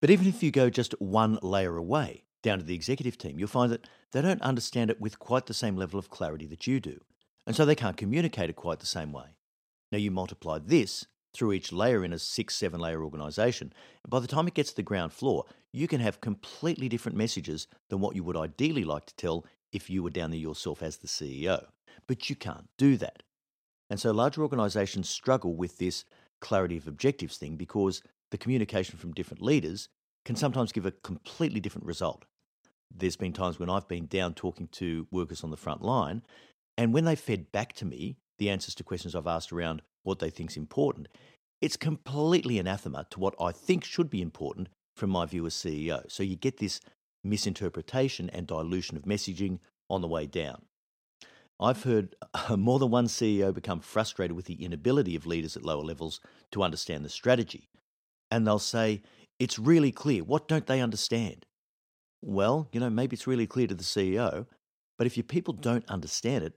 But 0.00 0.10
even 0.10 0.26
if 0.26 0.42
you 0.42 0.50
go 0.50 0.70
just 0.70 1.00
one 1.00 1.38
layer 1.40 1.76
away, 1.76 2.24
down 2.42 2.58
to 2.58 2.64
the 2.64 2.74
executive 2.74 3.16
team, 3.16 3.38
you'll 3.38 3.48
find 3.48 3.70
that 3.70 3.86
they 4.10 4.20
don't 4.20 4.42
understand 4.42 4.90
it 4.90 5.00
with 5.00 5.20
quite 5.20 5.46
the 5.46 5.54
same 5.54 5.76
level 5.76 6.00
of 6.00 6.10
clarity 6.10 6.46
that 6.46 6.66
you 6.66 6.80
do. 6.80 7.00
And 7.46 7.54
so 7.54 7.64
they 7.64 7.76
can't 7.76 7.96
communicate 7.96 8.50
it 8.50 8.56
quite 8.56 8.80
the 8.80 8.86
same 8.86 9.12
way. 9.12 9.36
Now, 9.92 9.98
you 9.98 10.10
multiply 10.10 10.58
this 10.58 11.06
through 11.34 11.52
each 11.52 11.72
layer 11.72 12.04
in 12.04 12.12
a 12.12 12.18
six, 12.18 12.54
seven 12.54 12.80
layer 12.80 13.02
organization. 13.02 13.72
And 14.02 14.10
by 14.10 14.20
the 14.20 14.26
time 14.28 14.46
it 14.46 14.54
gets 14.54 14.70
to 14.70 14.76
the 14.76 14.82
ground 14.82 15.12
floor, 15.12 15.44
you 15.72 15.88
can 15.88 16.00
have 16.00 16.20
completely 16.20 16.88
different 16.88 17.18
messages 17.18 17.66
than 17.90 18.00
what 18.00 18.14
you 18.14 18.22
would 18.24 18.36
ideally 18.36 18.84
like 18.84 19.06
to 19.06 19.16
tell 19.16 19.44
if 19.72 19.90
you 19.90 20.02
were 20.02 20.10
down 20.10 20.30
there 20.30 20.38
yourself 20.38 20.82
as 20.82 20.98
the 20.98 21.08
CEO. 21.08 21.66
But 22.06 22.30
you 22.30 22.36
can't 22.36 22.68
do 22.78 22.96
that. 22.98 23.22
And 23.90 24.00
so 24.00 24.12
larger 24.12 24.42
organizations 24.42 25.08
struggle 25.08 25.54
with 25.54 25.78
this 25.78 26.04
clarity 26.40 26.76
of 26.76 26.86
objectives 26.86 27.36
thing 27.36 27.56
because 27.56 28.02
the 28.30 28.38
communication 28.38 28.98
from 28.98 29.12
different 29.12 29.42
leaders 29.42 29.88
can 30.24 30.36
sometimes 30.36 30.72
give 30.72 30.86
a 30.86 30.90
completely 30.90 31.60
different 31.60 31.86
result. 31.86 32.24
There's 32.94 33.16
been 33.16 33.32
times 33.32 33.58
when 33.58 33.70
I've 33.70 33.88
been 33.88 34.06
down 34.06 34.34
talking 34.34 34.68
to 34.72 35.06
workers 35.10 35.42
on 35.42 35.50
the 35.50 35.56
front 35.56 35.82
line, 35.82 36.22
and 36.78 36.92
when 36.92 37.04
they 37.04 37.16
fed 37.16 37.50
back 37.52 37.72
to 37.74 37.84
me 37.84 38.16
the 38.38 38.50
answers 38.50 38.74
to 38.76 38.84
questions 38.84 39.14
I've 39.14 39.26
asked 39.26 39.52
around 39.52 39.82
what 40.02 40.18
they 40.18 40.30
think's 40.30 40.56
important, 40.56 41.08
it's 41.60 41.76
completely 41.76 42.58
anathema 42.58 43.06
to 43.10 43.20
what 43.20 43.34
I 43.40 43.52
think 43.52 43.84
should 43.84 44.10
be 44.10 44.20
important 44.20 44.68
from 44.96 45.10
my 45.10 45.26
view 45.26 45.46
as 45.46 45.54
CEO. 45.54 46.10
So 46.10 46.22
you 46.22 46.36
get 46.36 46.58
this 46.58 46.80
misinterpretation 47.22 48.30
and 48.30 48.46
dilution 48.46 48.96
of 48.96 49.04
messaging 49.04 49.58
on 49.88 50.00
the 50.00 50.08
way 50.08 50.26
down. 50.26 50.62
I've 51.60 51.84
heard 51.84 52.14
more 52.56 52.78
than 52.78 52.90
one 52.90 53.06
CEO 53.06 53.54
become 53.54 53.80
frustrated 53.80 54.36
with 54.36 54.46
the 54.46 54.62
inability 54.64 55.16
of 55.16 55.26
leaders 55.26 55.56
at 55.56 55.64
lower 55.64 55.82
levels 55.82 56.20
to 56.52 56.62
understand 56.62 57.04
the 57.04 57.08
strategy. 57.08 57.68
And 58.30 58.46
they'll 58.46 58.58
say, 58.58 59.02
It's 59.38 59.58
really 59.58 59.92
clear. 59.92 60.24
What 60.24 60.48
don't 60.48 60.66
they 60.66 60.80
understand? 60.80 61.46
Well, 62.20 62.68
you 62.72 62.80
know, 62.80 62.90
maybe 62.90 63.14
it's 63.14 63.26
really 63.26 63.46
clear 63.46 63.66
to 63.66 63.74
the 63.74 63.84
CEO, 63.84 64.46
but 64.96 65.06
if 65.06 65.16
your 65.16 65.24
people 65.24 65.54
don't 65.54 65.88
understand 65.88 66.44
it, 66.44 66.54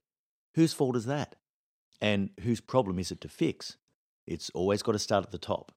whose 0.56 0.74
fault 0.74 0.96
is 0.96 1.06
that? 1.06 1.36
And 2.02 2.30
whose 2.42 2.62
problem 2.62 3.00
is 3.00 3.12
it 3.12 3.22
to 3.22 3.30
fix? 3.30 3.78
It's 4.26 4.50
always 4.52 4.84
got 4.84 4.92
to 4.92 5.00
start 5.00 5.26
at 5.26 5.32
the 5.32 5.38
top. 5.38 5.72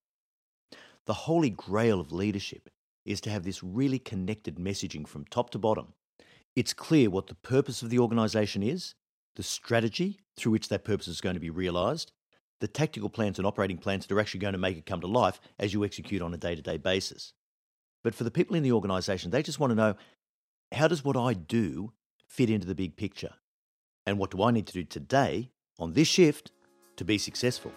The 1.07 1.15
holy 1.15 1.51
grail 1.51 2.01
of 2.01 2.13
leadership 2.13 2.69
is 3.05 3.21
to 3.23 3.31
have 3.31 3.45
this 3.45 3.63
really 3.63 3.99
connected 3.99 4.57
messaging 4.57 5.07
from 5.07 5.25
top 5.25 5.51
to 5.51 5.59
bottom. 5.59 5.95
It's 6.55 6.75
clear 6.75 7.09
what 7.09 7.29
the 7.29 7.35
purpose 7.35 7.83
of 7.83 7.91
the 7.91 7.99
organisation 7.99 8.63
is, 8.63 8.95
the 9.37 9.43
strategy 9.43 10.21
through 10.37 10.53
which 10.53 10.69
that 10.69 10.85
purpose 10.85 11.09
is 11.09 11.21
going 11.21 11.35
to 11.35 11.41
be 11.41 11.51
realised, 11.51 12.13
the 12.61 12.69
tactical 12.69 13.09
plans 13.09 13.39
and 13.39 13.47
operating 13.47 13.79
plans 13.79 14.07
that 14.07 14.15
are 14.15 14.21
actually 14.21 14.41
going 14.41 14.53
to 14.53 14.59
make 14.59 14.77
it 14.77 14.87
come 14.87 15.01
to 15.01 15.07
life 15.07 15.41
as 15.59 15.73
you 15.73 15.85
execute 15.85 16.21
on 16.21 16.35
a 16.35 16.37
day 16.37 16.55
to 16.55 16.63
day 16.63 16.77
basis. 16.77 17.33
But 18.03 18.15
for 18.15 18.25
the 18.25 18.31
people 18.31 18.57
in 18.57 18.63
the 18.63 18.73
organisation, 18.73 19.31
they 19.31 19.43
just 19.43 19.61
want 19.61 19.71
to 19.71 19.77
know 19.77 19.95
how 20.73 20.89
does 20.89 21.05
what 21.05 21.17
I 21.17 21.35
do 21.35 21.93
fit 22.27 22.51
into 22.51 22.67
the 22.67 22.75
big 22.75 22.97
picture? 22.97 23.35
And 24.07 24.19
what 24.19 24.31
do 24.31 24.43
I 24.43 24.51
need 24.51 24.67
to 24.67 24.73
do 24.73 24.85
today 24.85 25.51
on 25.81 25.95
this 25.95 26.09
shift 26.09 26.53
to 26.97 27.05
be 27.05 27.19
successful. 27.19 27.73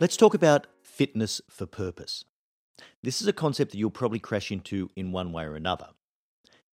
Let's 0.00 0.16
talk 0.16 0.32
about 0.32 0.66
fitness 0.82 1.42
for 1.50 1.66
purpose. 1.66 2.24
This 3.02 3.20
is 3.20 3.28
a 3.28 3.32
concept 3.32 3.72
that 3.72 3.78
you'll 3.78 3.90
probably 3.90 4.18
crash 4.18 4.50
into 4.50 4.90
in 4.96 5.12
one 5.12 5.32
way 5.32 5.44
or 5.44 5.56
another. 5.56 5.88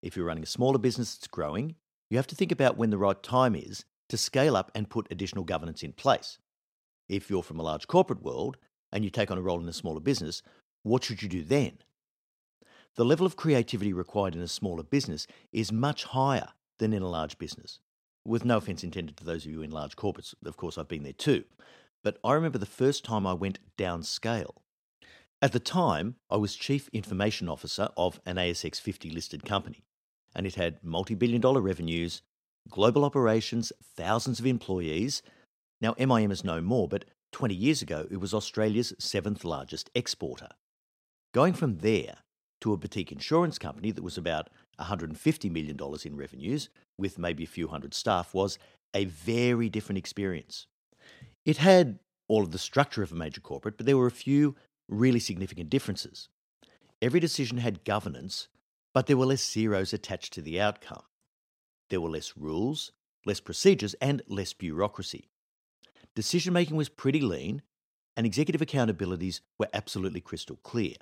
If 0.01 0.15
you're 0.15 0.25
running 0.25 0.43
a 0.43 0.47
smaller 0.47 0.77
business 0.77 1.15
that's 1.15 1.27
growing, 1.27 1.75
you 2.09 2.17
have 2.17 2.27
to 2.27 2.35
think 2.35 2.51
about 2.51 2.77
when 2.77 2.89
the 2.89 2.97
right 2.97 3.21
time 3.21 3.55
is 3.55 3.83
to 4.09 4.17
scale 4.17 4.55
up 4.55 4.71
and 4.73 4.89
put 4.89 5.07
additional 5.11 5.43
governance 5.43 5.83
in 5.83 5.91
place. 5.91 6.37
If 7.09 7.29
you're 7.29 7.43
from 7.43 7.59
a 7.59 7.63
large 7.63 7.87
corporate 7.87 8.23
world 8.23 8.57
and 8.93 9.03
you 9.03 9.09
take 9.09 9.31
on 9.31 9.37
a 9.37 9.41
role 9.41 9.59
in 9.59 9.67
a 9.67 9.73
smaller 9.73 9.99
business, 9.99 10.41
what 10.83 11.03
should 11.03 11.21
you 11.21 11.27
do 11.27 11.43
then? 11.43 11.79
The 12.98 13.06
level 13.06 13.27
of 13.27 13.36
creativity 13.36 13.94
required 13.94 14.36
in 14.36 14.42
a 14.42 14.48
smaller 14.48 14.84
business 14.84 15.27
is 15.51 15.72
much 15.72 16.04
higher 16.04 16.50
than 16.80 16.94
in 16.94 17.04
a 17.04 17.10
large 17.10 17.38
business. 17.38 17.80
With 18.25 18.44
no 18.44 18.58
offense 18.58 18.84
intended 18.84 19.16
to 19.18 19.24
those 19.24 19.46
of 19.46 19.51
you 19.51 19.62
in 19.62 19.70
large 19.70 19.96
corporates, 19.96 20.34
of 20.44 20.58
course, 20.58 20.77
I've 20.77 20.88
been 20.88 21.04
there 21.04 21.13
too. 21.13 21.46
But 22.04 22.18
I 22.24 22.34
remember 22.34 22.58
the 22.58 22.66
first 22.66 23.06
time 23.06 23.25
I 23.25 23.34
went 23.34 23.60
downscale. 23.77 24.56
At 25.42 25.51
the 25.51 25.60
time, 25.60 26.16
I 26.32 26.38
was 26.38 26.56
Chief 26.56 26.89
Information 26.92 27.48
Officer 27.48 27.89
of 27.96 28.20
an 28.25 28.38
ASX 28.38 28.82
50 28.82 29.12
listed 29.12 29.46
company, 29.46 29.84
and 30.36 30.48
it 30.48 30.56
had 30.56 30.84
multi 30.84 31.13
billion 31.13 31.39
dollar 31.39 31.62
revenues, 31.62 32.24
global 32.68 33.06
operations, 33.06 33.72
thousands 33.84 34.39
of 34.39 34.48
employees. 34.48 35.22
Now, 35.80 35.94
MIM 36.00 36.32
is 36.32 36.44
no 36.44 36.62
more, 36.62 36.88
but 36.88 37.06
20 37.32 37.54
years 37.54 37.84
ago, 37.84 38.08
it 38.10 38.18
was 38.18 38.34
Australia's 38.34 38.94
seventh 38.98 39.44
largest 39.44 39.92
exporter. 39.94 40.50
Going 41.34 41.54
from 41.54 41.77
there 41.77 42.16
to 42.61 42.73
a 42.73 42.77
boutique 42.77 43.11
insurance 43.11 43.57
company 43.57 43.91
that 43.91 44.03
was 44.03 44.17
about 44.17 44.49
$150 44.79 45.51
million 45.51 45.77
in 46.05 46.15
revenues, 46.15 46.69
with 46.97 47.19
maybe 47.19 47.43
a 47.43 47.47
few 47.47 47.67
hundred 47.67 47.93
staff, 47.93 48.33
was 48.33 48.57
a 48.93 49.05
very 49.05 49.69
different 49.69 49.97
experience. 49.97 50.67
It 51.45 51.57
had 51.57 51.99
all 52.27 52.43
of 52.43 52.51
the 52.51 52.57
structure 52.57 53.03
of 53.03 53.11
a 53.11 53.15
major 53.15 53.41
corporate, 53.41 53.77
but 53.77 53.85
there 53.85 53.97
were 53.97 54.07
a 54.07 54.11
few 54.11 54.55
really 54.89 55.19
significant 55.19 55.69
differences. 55.69 56.29
Every 57.01 57.19
decision 57.19 57.57
had 57.57 57.83
governance, 57.83 58.47
but 58.93 59.05
there 59.05 59.17
were 59.17 59.25
less 59.27 59.49
zeros 59.49 59.93
attached 59.93 60.33
to 60.33 60.41
the 60.41 60.59
outcome. 60.59 61.03
There 61.89 62.01
were 62.01 62.09
less 62.09 62.35
rules, 62.35 62.91
less 63.25 63.39
procedures, 63.39 63.93
and 63.95 64.21
less 64.27 64.53
bureaucracy. 64.53 65.29
Decision 66.15 66.53
making 66.53 66.75
was 66.75 66.89
pretty 66.89 67.21
lean, 67.21 67.61
and 68.15 68.25
executive 68.25 68.61
accountabilities 68.61 69.41
were 69.59 69.69
absolutely 69.73 70.21
crystal 70.21 70.57
clear. 70.63 70.95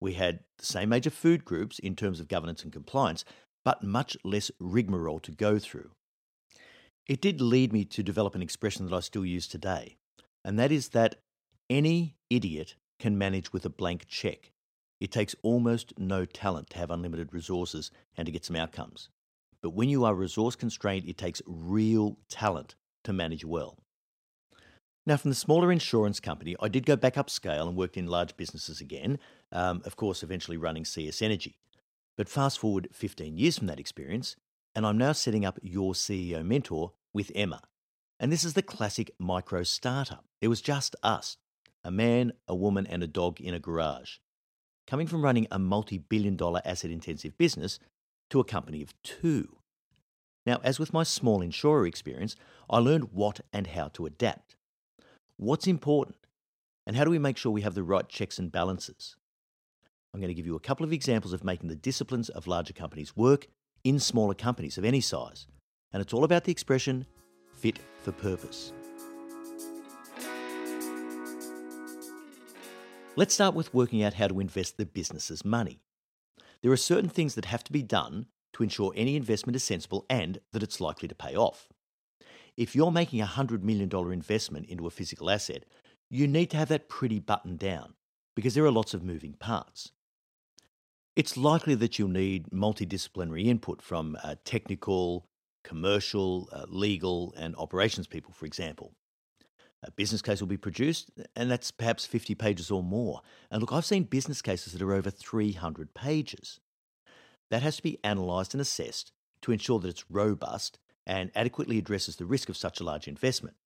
We 0.00 0.14
had 0.14 0.40
the 0.58 0.66
same 0.66 0.88
major 0.88 1.10
food 1.10 1.44
groups 1.44 1.78
in 1.78 1.94
terms 1.94 2.20
of 2.20 2.28
governance 2.28 2.62
and 2.62 2.72
compliance, 2.72 3.24
but 3.64 3.82
much 3.82 4.16
less 4.24 4.50
rigmarole 4.58 5.20
to 5.20 5.32
go 5.32 5.58
through. 5.58 5.90
It 7.06 7.20
did 7.20 7.40
lead 7.40 7.72
me 7.72 7.84
to 7.86 8.02
develop 8.02 8.34
an 8.34 8.42
expression 8.42 8.86
that 8.86 8.96
I 8.96 9.00
still 9.00 9.26
use 9.26 9.46
today, 9.46 9.96
and 10.44 10.58
that 10.58 10.72
is 10.72 10.90
that 10.90 11.16
any 11.68 12.16
idiot 12.30 12.76
can 12.98 13.18
manage 13.18 13.52
with 13.52 13.64
a 13.66 13.70
blank 13.70 14.06
check. 14.06 14.52
It 15.00 15.10
takes 15.10 15.34
almost 15.42 15.98
no 15.98 16.24
talent 16.24 16.70
to 16.70 16.78
have 16.78 16.90
unlimited 16.90 17.32
resources 17.32 17.90
and 18.16 18.26
to 18.26 18.32
get 18.32 18.44
some 18.44 18.56
outcomes. 18.56 19.08
But 19.62 19.70
when 19.70 19.88
you 19.88 20.04
are 20.04 20.14
resource 20.14 20.56
constrained, 20.56 21.08
it 21.08 21.18
takes 21.18 21.42
real 21.46 22.18
talent 22.28 22.74
to 23.04 23.12
manage 23.12 23.44
well. 23.44 23.78
Now, 25.06 25.16
from 25.16 25.30
the 25.30 25.34
smaller 25.34 25.72
insurance 25.72 26.20
company, 26.20 26.56
I 26.60 26.68
did 26.68 26.84
go 26.84 26.94
back 26.94 27.14
upscale 27.14 27.66
and 27.66 27.76
worked 27.76 27.96
in 27.96 28.06
large 28.06 28.36
businesses 28.36 28.80
again, 28.80 29.18
um, 29.50 29.82
of 29.84 29.96
course, 29.96 30.22
eventually 30.22 30.56
running 30.56 30.84
CS 30.84 31.22
Energy. 31.22 31.56
But 32.16 32.28
fast 32.28 32.58
forward 32.58 32.88
15 32.92 33.38
years 33.38 33.58
from 33.58 33.66
that 33.68 33.80
experience, 33.80 34.36
and 34.74 34.86
I'm 34.86 34.98
now 34.98 35.12
setting 35.12 35.44
up 35.44 35.58
Your 35.62 35.94
CEO 35.94 36.44
Mentor 36.44 36.92
with 37.14 37.32
Emma. 37.34 37.62
And 38.18 38.30
this 38.30 38.44
is 38.44 38.52
the 38.52 38.62
classic 38.62 39.10
micro 39.18 39.62
startup. 39.62 40.26
It 40.42 40.48
was 40.48 40.60
just 40.60 40.94
us 41.02 41.38
a 41.82 41.90
man, 41.90 42.32
a 42.46 42.54
woman, 42.54 42.86
and 42.86 43.02
a 43.02 43.06
dog 43.06 43.40
in 43.40 43.54
a 43.54 43.58
garage. 43.58 44.18
Coming 44.86 45.06
from 45.06 45.22
running 45.22 45.46
a 45.50 45.58
multi 45.58 45.96
billion 45.96 46.36
dollar 46.36 46.60
asset 46.64 46.90
intensive 46.90 47.38
business 47.38 47.78
to 48.28 48.38
a 48.38 48.44
company 48.44 48.82
of 48.82 48.92
two. 49.02 49.56
Now, 50.44 50.60
as 50.62 50.78
with 50.78 50.92
my 50.92 51.04
small 51.04 51.40
insurer 51.40 51.86
experience, 51.86 52.36
I 52.68 52.78
learned 52.78 53.12
what 53.12 53.40
and 53.52 53.68
how 53.68 53.88
to 53.88 54.04
adapt. 54.04 54.56
What's 55.42 55.66
important? 55.66 56.18
And 56.86 56.94
how 56.94 57.04
do 57.04 57.10
we 57.10 57.18
make 57.18 57.38
sure 57.38 57.50
we 57.50 57.62
have 57.62 57.74
the 57.74 57.82
right 57.82 58.06
checks 58.06 58.38
and 58.38 58.52
balances? 58.52 59.16
I'm 60.12 60.20
going 60.20 60.28
to 60.28 60.34
give 60.34 60.44
you 60.44 60.54
a 60.54 60.60
couple 60.60 60.84
of 60.84 60.92
examples 60.92 61.32
of 61.32 61.44
making 61.44 61.70
the 61.70 61.74
disciplines 61.74 62.28
of 62.28 62.46
larger 62.46 62.74
companies 62.74 63.16
work 63.16 63.46
in 63.82 63.98
smaller 63.98 64.34
companies 64.34 64.76
of 64.76 64.84
any 64.84 65.00
size. 65.00 65.46
And 65.94 66.02
it's 66.02 66.12
all 66.12 66.24
about 66.24 66.44
the 66.44 66.52
expression 66.52 67.06
fit 67.54 67.78
for 68.02 68.12
purpose. 68.12 68.74
Let's 73.16 73.32
start 73.32 73.54
with 73.54 73.72
working 73.72 74.02
out 74.02 74.12
how 74.12 74.28
to 74.28 74.40
invest 74.40 74.76
the 74.76 74.84
business's 74.84 75.42
money. 75.42 75.80
There 76.60 76.70
are 76.70 76.76
certain 76.76 77.08
things 77.08 77.34
that 77.36 77.46
have 77.46 77.64
to 77.64 77.72
be 77.72 77.82
done 77.82 78.26
to 78.52 78.62
ensure 78.62 78.92
any 78.94 79.16
investment 79.16 79.56
is 79.56 79.64
sensible 79.64 80.04
and 80.10 80.38
that 80.52 80.62
it's 80.62 80.82
likely 80.82 81.08
to 81.08 81.14
pay 81.14 81.34
off. 81.34 81.66
If 82.56 82.74
you're 82.74 82.90
making 82.90 83.20
a 83.20 83.26
$100 83.26 83.62
million 83.62 83.90
investment 84.12 84.66
into 84.66 84.86
a 84.86 84.90
physical 84.90 85.30
asset, 85.30 85.64
you 86.10 86.26
need 86.26 86.50
to 86.50 86.56
have 86.56 86.68
that 86.68 86.88
pretty 86.88 87.18
buttoned 87.18 87.58
down 87.58 87.94
because 88.34 88.54
there 88.54 88.64
are 88.64 88.70
lots 88.70 88.94
of 88.94 89.02
moving 89.02 89.34
parts. 89.34 89.92
It's 91.16 91.36
likely 91.36 91.74
that 91.76 91.98
you'll 91.98 92.08
need 92.08 92.50
multidisciplinary 92.50 93.46
input 93.46 93.82
from 93.82 94.16
a 94.22 94.36
technical, 94.36 95.26
commercial, 95.64 96.48
uh, 96.52 96.64
legal, 96.68 97.34
and 97.36 97.54
operations 97.56 98.06
people, 98.06 98.32
for 98.32 98.46
example. 98.46 98.92
A 99.82 99.90
business 99.90 100.22
case 100.22 100.40
will 100.40 100.48
be 100.48 100.56
produced, 100.56 101.10
and 101.34 101.50
that's 101.50 101.70
perhaps 101.70 102.04
50 102.04 102.34
pages 102.34 102.70
or 102.70 102.82
more. 102.82 103.22
And 103.50 103.60
look, 103.60 103.72
I've 103.72 103.84
seen 103.84 104.04
business 104.04 104.42
cases 104.42 104.72
that 104.72 104.82
are 104.82 104.92
over 104.92 105.10
300 105.10 105.94
pages. 105.94 106.60
That 107.50 107.62
has 107.62 107.76
to 107.76 107.82
be 107.82 107.98
analysed 108.04 108.54
and 108.54 108.60
assessed 108.60 109.12
to 109.42 109.52
ensure 109.52 109.78
that 109.80 109.88
it's 109.88 110.10
robust 110.10 110.78
and 111.10 111.32
adequately 111.34 111.76
addresses 111.76 112.14
the 112.14 112.24
risk 112.24 112.48
of 112.48 112.56
such 112.56 112.78
a 112.78 112.84
large 112.84 113.08
investment. 113.08 113.56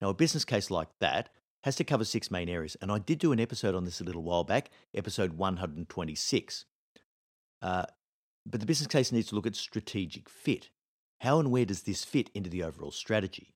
Now, 0.00 0.08
a 0.08 0.14
business 0.14 0.46
case 0.46 0.70
like 0.70 0.88
that 0.98 1.28
has 1.64 1.76
to 1.76 1.84
cover 1.84 2.04
six 2.06 2.30
main 2.30 2.48
areas, 2.48 2.74
and 2.80 2.90
I 2.90 2.98
did 2.98 3.18
do 3.18 3.32
an 3.32 3.38
episode 3.38 3.74
on 3.74 3.84
this 3.84 4.00
a 4.00 4.04
little 4.04 4.22
while 4.22 4.44
back, 4.44 4.70
episode 4.94 5.34
126. 5.34 6.64
Uh, 7.60 7.84
but 8.46 8.60
the 8.60 8.66
business 8.66 8.86
case 8.86 9.12
needs 9.12 9.28
to 9.28 9.34
look 9.34 9.46
at 9.46 9.56
strategic 9.56 10.30
fit. 10.30 10.70
How 11.20 11.38
and 11.38 11.50
where 11.50 11.66
does 11.66 11.82
this 11.82 12.02
fit 12.02 12.30
into 12.32 12.48
the 12.48 12.62
overall 12.62 12.92
strategy? 12.92 13.52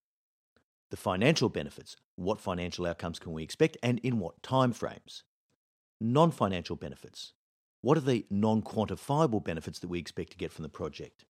The 0.90 0.98
financial 0.98 1.48
benefits, 1.48 1.96
what 2.16 2.42
financial 2.42 2.84
outcomes 2.84 3.18
can 3.18 3.32
we 3.32 3.42
expect 3.42 3.78
and 3.82 4.00
in 4.00 4.18
what 4.18 4.42
timeframes? 4.42 5.22
Non-financial 5.98 6.76
benefits, 6.76 7.32
what 7.80 7.96
are 7.96 8.02
the 8.02 8.26
non-quantifiable 8.28 9.42
benefits 9.42 9.78
that 9.78 9.88
we 9.88 9.98
expect 9.98 10.32
to 10.32 10.36
get 10.36 10.52
from 10.52 10.64
the 10.64 10.68
project? 10.68 11.24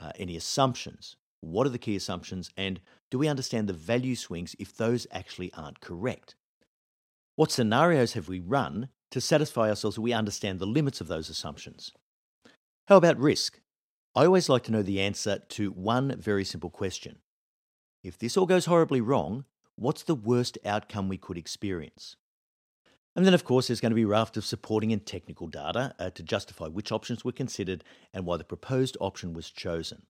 Uh, 0.00 0.12
any 0.16 0.36
assumptions, 0.36 1.16
what 1.40 1.66
are 1.66 1.70
the 1.70 1.78
key 1.78 1.96
assumptions 1.96 2.50
and 2.56 2.80
do 3.10 3.18
we 3.18 3.28
understand 3.28 3.68
the 3.68 3.72
value 3.72 4.14
swings 4.14 4.54
if 4.58 4.76
those 4.76 5.06
actually 5.10 5.52
aren't 5.54 5.80
correct? 5.80 6.34
What 7.36 7.52
scenarios 7.52 8.12
have 8.12 8.28
we 8.28 8.40
run 8.40 8.88
to 9.10 9.20
satisfy 9.20 9.68
ourselves 9.68 9.96
that 9.96 10.02
we 10.02 10.12
understand 10.12 10.58
the 10.58 10.66
limits 10.66 11.00
of 11.00 11.08
those 11.08 11.28
assumptions? 11.28 11.92
How 12.88 12.96
about 12.96 13.18
risk? 13.18 13.60
I 14.14 14.24
always 14.24 14.48
like 14.48 14.64
to 14.64 14.72
know 14.72 14.82
the 14.82 15.00
answer 15.00 15.38
to 15.50 15.70
one 15.70 16.16
very 16.18 16.44
simple 16.44 16.70
question. 16.70 17.18
If 18.02 18.18
this 18.18 18.36
all 18.36 18.46
goes 18.46 18.66
horribly 18.66 19.00
wrong, 19.00 19.44
what's 19.76 20.02
the 20.02 20.14
worst 20.14 20.58
outcome 20.64 21.08
we 21.08 21.18
could 21.18 21.38
experience? 21.38 22.16
And 23.18 23.26
then, 23.26 23.34
of 23.34 23.42
course, 23.42 23.66
there's 23.66 23.80
going 23.80 23.90
to 23.90 23.96
be 23.96 24.04
a 24.04 24.06
raft 24.06 24.36
of 24.36 24.44
supporting 24.44 24.92
and 24.92 25.04
technical 25.04 25.48
data 25.48 25.92
uh, 25.98 26.10
to 26.10 26.22
justify 26.22 26.68
which 26.68 26.92
options 26.92 27.24
were 27.24 27.32
considered 27.32 27.82
and 28.14 28.24
why 28.24 28.36
the 28.36 28.44
proposed 28.44 28.96
option 29.00 29.32
was 29.32 29.50
chosen. 29.50 30.02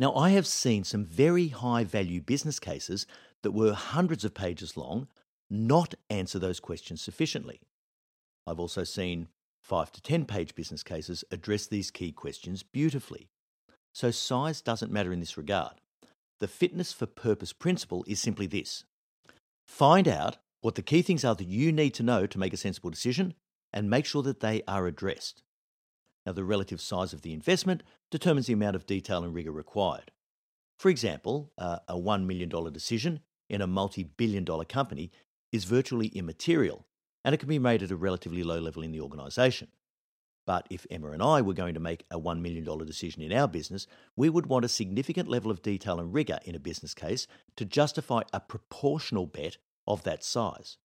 Now, 0.00 0.12
I 0.16 0.30
have 0.30 0.48
seen 0.48 0.82
some 0.82 1.04
very 1.04 1.46
high 1.46 1.84
value 1.84 2.20
business 2.20 2.58
cases 2.58 3.06
that 3.44 3.52
were 3.52 3.72
hundreds 3.72 4.24
of 4.24 4.34
pages 4.34 4.76
long 4.76 5.06
not 5.48 5.94
answer 6.10 6.40
those 6.40 6.58
questions 6.58 7.00
sufficiently. 7.00 7.60
I've 8.48 8.58
also 8.58 8.82
seen 8.82 9.28
five 9.62 9.92
to 9.92 10.02
10 10.02 10.24
page 10.24 10.56
business 10.56 10.82
cases 10.82 11.22
address 11.30 11.68
these 11.68 11.92
key 11.92 12.10
questions 12.10 12.64
beautifully. 12.64 13.28
So, 13.94 14.10
size 14.10 14.60
doesn't 14.60 14.90
matter 14.90 15.12
in 15.12 15.20
this 15.20 15.36
regard. 15.36 15.74
The 16.40 16.48
fitness 16.48 16.92
for 16.92 17.06
purpose 17.06 17.52
principle 17.52 18.04
is 18.08 18.18
simply 18.18 18.48
this 18.48 18.82
find 19.68 20.08
out 20.08 20.38
what 20.62 20.76
the 20.76 20.82
key 20.82 21.02
things 21.02 21.24
are 21.24 21.34
that 21.34 21.46
you 21.46 21.70
need 21.72 21.92
to 21.94 22.02
know 22.02 22.26
to 22.26 22.38
make 22.38 22.54
a 22.54 22.56
sensible 22.56 22.88
decision 22.88 23.34
and 23.72 23.90
make 23.90 24.06
sure 24.06 24.22
that 24.22 24.40
they 24.40 24.62
are 24.66 24.86
addressed. 24.86 25.42
Now, 26.24 26.32
the 26.32 26.44
relative 26.44 26.80
size 26.80 27.12
of 27.12 27.22
the 27.22 27.32
investment 27.32 27.82
determines 28.10 28.46
the 28.46 28.52
amount 28.52 28.76
of 28.76 28.86
detail 28.86 29.24
and 29.24 29.34
rigour 29.34 29.52
required. 29.52 30.12
For 30.78 30.88
example, 30.88 31.52
uh, 31.58 31.78
a 31.88 31.94
$1 31.94 32.26
million 32.26 32.48
decision 32.72 33.20
in 33.50 33.60
a 33.60 33.66
multi 33.66 34.04
billion 34.04 34.44
dollar 34.44 34.64
company 34.64 35.10
is 35.50 35.64
virtually 35.64 36.08
immaterial 36.08 36.86
and 37.24 37.34
it 37.34 37.38
can 37.38 37.48
be 37.48 37.58
made 37.58 37.82
at 37.82 37.90
a 37.90 37.96
relatively 37.96 38.42
low 38.42 38.58
level 38.58 38.82
in 38.82 38.92
the 38.92 39.00
organisation. 39.00 39.68
But 40.46 40.66
if 40.70 40.86
Emma 40.90 41.10
and 41.10 41.22
I 41.22 41.40
were 41.40 41.54
going 41.54 41.74
to 41.74 41.80
make 41.80 42.04
a 42.10 42.18
$1 42.18 42.40
million 42.40 42.64
decision 42.84 43.22
in 43.22 43.32
our 43.32 43.46
business, 43.46 43.86
we 44.16 44.28
would 44.28 44.46
want 44.46 44.64
a 44.64 44.68
significant 44.68 45.28
level 45.28 45.50
of 45.50 45.62
detail 45.62 46.00
and 46.00 46.12
rigour 46.12 46.40
in 46.44 46.56
a 46.56 46.60
business 46.60 46.94
case 46.94 47.28
to 47.56 47.64
justify 47.64 48.22
a 48.32 48.40
proportional 48.40 49.26
bet 49.26 49.56
of 49.86 50.02
that 50.04 50.24
size. 50.24 50.78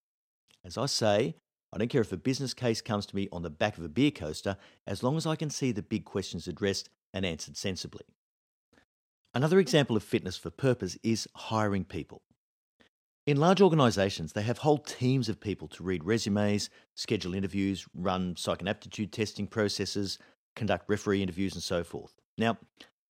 As 0.66 0.78
I 0.78 0.86
say, 0.86 1.36
I 1.74 1.78
don't 1.78 1.90
care 1.90 2.02
if 2.02 2.12
a 2.12 2.18
business 2.18 2.54
case 2.54 2.82
comes 2.82 3.06
to 3.08 3.16
me 3.16 3.28
on 3.32 3.44
the 3.44 3.50
back 3.50 3.78
of 3.78 3.84
a 3.84 3.90
beer 3.90 4.12
coaster, 4.12 4.58
as 4.86 5.04
long 5.04 5.18
as 5.18 5.26
I 5.28 5.36
can 5.36 5.50
see 5.50 5.72
the 5.72 5.82
big 5.82 6.06
questions 6.06 6.48
addressed 6.48 6.90
and 7.14 7.26
answered 7.26 7.58
sensibly. 7.58 8.06
Another 9.34 9.60
example 9.60 9.96
of 9.96 10.04
fitness 10.04 10.38
for 10.38 10.50
purpose 10.50 10.98
is 11.04 11.28
hiring 11.36 11.84
people. 11.84 12.22
In 13.26 13.38
large 13.38 13.62
organisations, 13.62 14.32
they 14.32 14.42
have 14.44 14.60
whole 14.60 14.78
teams 14.78 15.28
of 15.28 15.42
people 15.42 15.68
to 15.70 15.84
read 15.84 16.06
resumes, 16.06 16.70
schedule 16.96 17.36
interviews, 17.36 17.86
run 17.94 18.36
psych 18.38 18.62
and 18.62 18.70
aptitude 18.70 19.12
testing 19.12 19.48
processes, 19.48 20.18
conduct 20.56 20.90
referee 20.90 21.22
interviews, 21.22 21.54
and 21.54 21.62
so 21.62 21.84
forth. 21.84 22.14
Now, 22.38 22.58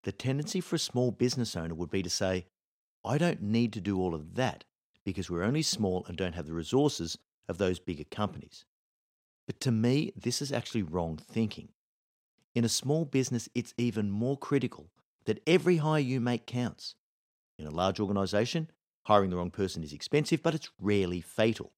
the 0.03 0.13
tendency 0.13 0.61
for 0.61 0.77
a 0.77 0.79
small 0.79 1.11
business 1.11 1.55
owner 1.55 1.75
would 1.75 1.91
be 1.91 2.01
to 2.01 2.09
say, 2.09 2.45
I 3.03 3.17
don't 3.17 3.41
need 3.41 3.73
to 3.73 3.81
do 3.81 3.99
all 3.99 4.15
of 4.15 4.35
that 4.35 4.63
because 5.05 5.29
we're 5.29 5.43
only 5.43 5.61
small 5.61 6.03
and 6.07 6.17
don't 6.17 6.35
have 6.35 6.47
the 6.47 6.53
resources 6.53 7.17
of 7.47 7.57
those 7.57 7.79
bigger 7.79 8.03
companies. 8.03 8.65
But 9.45 9.59
to 9.61 9.71
me, 9.71 10.11
this 10.15 10.41
is 10.41 10.51
actually 10.51 10.83
wrong 10.83 11.17
thinking. 11.17 11.69
In 12.55 12.65
a 12.65 12.69
small 12.69 13.05
business, 13.05 13.47
it's 13.53 13.73
even 13.77 14.09
more 14.09 14.37
critical 14.37 14.89
that 15.25 15.41
every 15.45 15.77
hire 15.77 15.99
you 15.99 16.19
make 16.19 16.45
counts. 16.45 16.95
In 17.57 17.67
a 17.67 17.71
large 17.71 17.99
organisation, 17.99 18.69
hiring 19.03 19.29
the 19.29 19.37
wrong 19.37 19.51
person 19.51 19.83
is 19.83 19.93
expensive, 19.93 20.41
but 20.41 20.55
it's 20.55 20.69
rarely 20.79 21.21
fatal. 21.21 21.71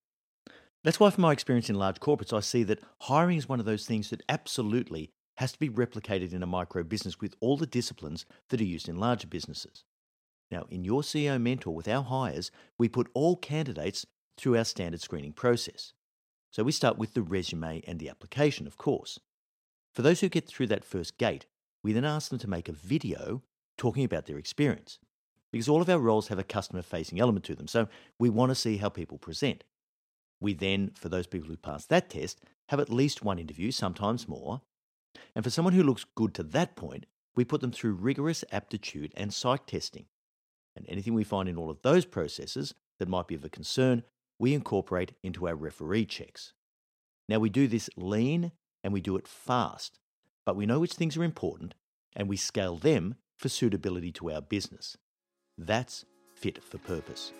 That's 0.84 1.00
why, 1.00 1.10
from 1.10 1.22
my 1.22 1.32
experience 1.32 1.68
in 1.68 1.76
large 1.76 2.00
corporates, 2.00 2.32
I 2.32 2.40
see 2.40 2.62
that 2.64 2.82
hiring 3.00 3.36
is 3.36 3.48
one 3.48 3.60
of 3.60 3.66
those 3.66 3.86
things 3.86 4.10
that 4.10 4.22
absolutely 4.28 5.10
has 5.36 5.52
to 5.52 5.58
be 5.58 5.68
replicated 5.68 6.32
in 6.32 6.42
a 6.42 6.46
micro 6.46 6.82
business 6.82 7.20
with 7.20 7.34
all 7.40 7.56
the 7.56 7.66
disciplines 7.66 8.24
that 8.48 8.60
are 8.60 8.64
used 8.64 8.88
in 8.88 8.96
larger 8.96 9.26
businesses. 9.26 9.84
Now, 10.50 10.66
in 10.70 10.84
your 10.84 11.02
CEO 11.02 11.40
mentor 11.40 11.74
with 11.74 11.88
our 11.88 12.02
hires, 12.02 12.50
we 12.78 12.88
put 12.88 13.10
all 13.14 13.36
candidates 13.36 14.06
through 14.36 14.56
our 14.56 14.64
standard 14.64 15.00
screening 15.00 15.32
process. 15.32 15.92
So 16.50 16.64
we 16.64 16.72
start 16.72 16.96
with 16.96 17.14
the 17.14 17.22
resume 17.22 17.82
and 17.86 17.98
the 17.98 18.08
application, 18.08 18.66
of 18.66 18.78
course. 18.78 19.18
For 19.94 20.02
those 20.02 20.20
who 20.20 20.28
get 20.28 20.46
through 20.46 20.68
that 20.68 20.84
first 20.84 21.18
gate, 21.18 21.46
we 21.82 21.92
then 21.92 22.04
ask 22.04 22.30
them 22.30 22.38
to 22.38 22.48
make 22.48 22.68
a 22.68 22.72
video 22.72 23.42
talking 23.76 24.04
about 24.04 24.26
their 24.26 24.38
experience. 24.38 24.98
Because 25.52 25.68
all 25.68 25.82
of 25.82 25.88
our 25.88 25.98
roles 25.98 26.28
have 26.28 26.38
a 26.38 26.44
customer 26.44 26.82
facing 26.82 27.20
element 27.20 27.44
to 27.46 27.54
them, 27.54 27.68
so 27.68 27.88
we 28.18 28.28
want 28.28 28.50
to 28.50 28.54
see 28.54 28.76
how 28.76 28.88
people 28.88 29.18
present. 29.18 29.64
We 30.40 30.54
then, 30.54 30.92
for 30.94 31.08
those 31.08 31.26
people 31.26 31.48
who 31.48 31.56
pass 31.56 31.84
that 31.86 32.10
test, 32.10 32.40
have 32.68 32.80
at 32.80 32.90
least 32.90 33.22
one 33.22 33.38
interview, 33.38 33.70
sometimes 33.70 34.28
more. 34.28 34.60
And 35.34 35.44
for 35.44 35.50
someone 35.50 35.74
who 35.74 35.82
looks 35.82 36.04
good 36.14 36.34
to 36.34 36.42
that 36.42 36.76
point, 36.76 37.06
we 37.34 37.44
put 37.44 37.60
them 37.60 37.72
through 37.72 37.94
rigorous 37.94 38.44
aptitude 38.52 39.12
and 39.16 39.32
psych 39.32 39.66
testing. 39.66 40.06
And 40.78 40.86
anything 40.88 41.12
we 41.12 41.24
find 41.24 41.48
in 41.48 41.58
all 41.58 41.70
of 41.70 41.82
those 41.82 42.04
processes 42.04 42.72
that 43.00 43.08
might 43.08 43.26
be 43.26 43.34
of 43.34 43.44
a 43.44 43.48
concern, 43.48 44.04
we 44.38 44.54
incorporate 44.54 45.10
into 45.24 45.48
our 45.48 45.56
referee 45.56 46.06
checks. 46.06 46.52
Now, 47.28 47.40
we 47.40 47.50
do 47.50 47.66
this 47.66 47.90
lean 47.96 48.52
and 48.84 48.92
we 48.92 49.00
do 49.00 49.16
it 49.16 49.26
fast, 49.26 49.98
but 50.46 50.54
we 50.54 50.66
know 50.66 50.78
which 50.78 50.92
things 50.92 51.16
are 51.16 51.24
important 51.24 51.74
and 52.14 52.28
we 52.28 52.36
scale 52.36 52.76
them 52.76 53.16
for 53.36 53.48
suitability 53.48 54.12
to 54.12 54.30
our 54.30 54.40
business. 54.40 54.96
That's 55.58 56.04
fit 56.32 56.62
for 56.62 56.78
purpose. 56.78 57.32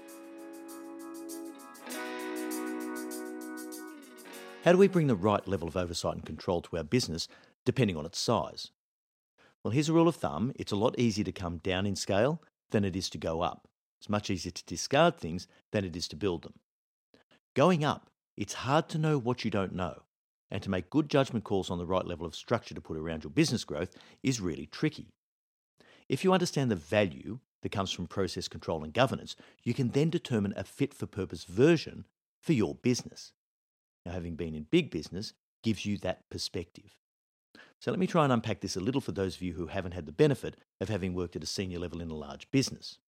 How 4.65 4.73
do 4.73 4.79
we 4.79 4.89
bring 4.89 5.07
the 5.07 5.15
right 5.15 5.47
level 5.47 5.69
of 5.69 5.77
oversight 5.77 6.17
and 6.17 6.27
control 6.27 6.61
to 6.63 6.77
our 6.77 6.83
business 6.83 7.29
depending 7.65 7.97
on 7.97 8.05
its 8.05 8.19
size? 8.19 8.73
Well, 9.63 9.71
here's 9.71 9.89
a 9.89 9.93
rule 9.93 10.09
of 10.09 10.17
thumb 10.17 10.53
it's 10.57 10.73
a 10.73 10.77
lot 10.77 10.99
easier 10.99 11.25
to 11.25 11.31
come 11.31 11.59
down 11.59 11.87
in 11.87 11.95
scale 11.95 12.43
than 12.71 12.85
it 12.85 12.97
is 12.97 13.11
to 13.11 13.19
go 13.19 13.41
up. 13.41 13.69
It's 13.99 14.09
much 14.09 14.31
easier 14.31 14.53
to 14.53 14.65
discard 14.65 15.17
things 15.17 15.47
than 15.73 15.85
it 15.85 15.97
is 15.97 16.09
to 16.09 16.17
build 16.17 16.43
them. 16.43 16.55
Going 17.55 17.85
up, 17.85 18.11
it's 18.37 18.55
hard 18.55 18.89
to 18.91 18.99
know 18.99 19.19
what 19.19 19.45
you 19.45 19.51
don't 19.51 19.75
know, 19.75 20.03
and 20.51 20.63
to 20.63 20.71
make 20.71 20.91
good 20.91 21.09
judgment 21.09 21.45
calls 21.45 21.71
on 21.71 21.79
the 21.79 21.87
right 21.87 22.07
level 22.07 22.27
of 22.27 22.37
structure 22.37 22.75
to 22.75 22.81
put 22.81 22.97
around 22.97 23.25
your 23.25 23.31
business 23.31 23.65
growth 23.65 23.97
is 24.23 24.41
really 24.41 24.67
tricky. 24.67 25.09
If 26.09 26.25
you 26.25 26.33
understand 26.33 26.71
the 26.71 26.77
value 26.77 27.41
that 27.63 27.73
comes 27.73 27.91
from 27.91 28.07
process 28.07 28.47
control 28.49 28.85
and 28.85 28.95
governance, 28.95 29.35
you 29.65 29.75
can 29.75 29.91
then 29.91 30.11
determine 30.11 30.55
a 30.57 30.65
fit 30.65 30.95
for 30.95 31.07
purpose 31.07 31.45
version 31.45 32.07
for 32.41 32.53
your 32.53 32.77
business. 32.77 33.33
Now, 34.07 34.13
having 34.13 34.37
been 34.37 34.55
in 34.55 34.67
big 34.71 34.91
business 34.91 35.33
gives 35.63 35.85
you 35.85 35.99
that 35.99 36.31
perspective. 36.31 36.97
So, 37.81 37.91
let 37.91 38.01
me 38.01 38.07
try 38.07 38.25
and 38.25 38.33
unpack 38.33 38.61
this 38.61 38.77
a 38.77 38.81
little 38.81 39.01
for 39.01 39.13
those 39.13 39.37
of 39.37 39.43
you 39.43 39.55
who 39.55 39.67
haven't 39.67 39.93
had 39.93 40.07
the 40.07 40.13
benefit 40.13 40.57
of 40.81 40.89
having 40.89 41.15
worked 41.15 41.37
at 41.37 41.45
a 41.45 41.47
senior 41.47 41.79
level 41.79 42.01
in 42.01 42.11
a 42.11 42.15
large 42.15 42.51
business. 42.51 42.99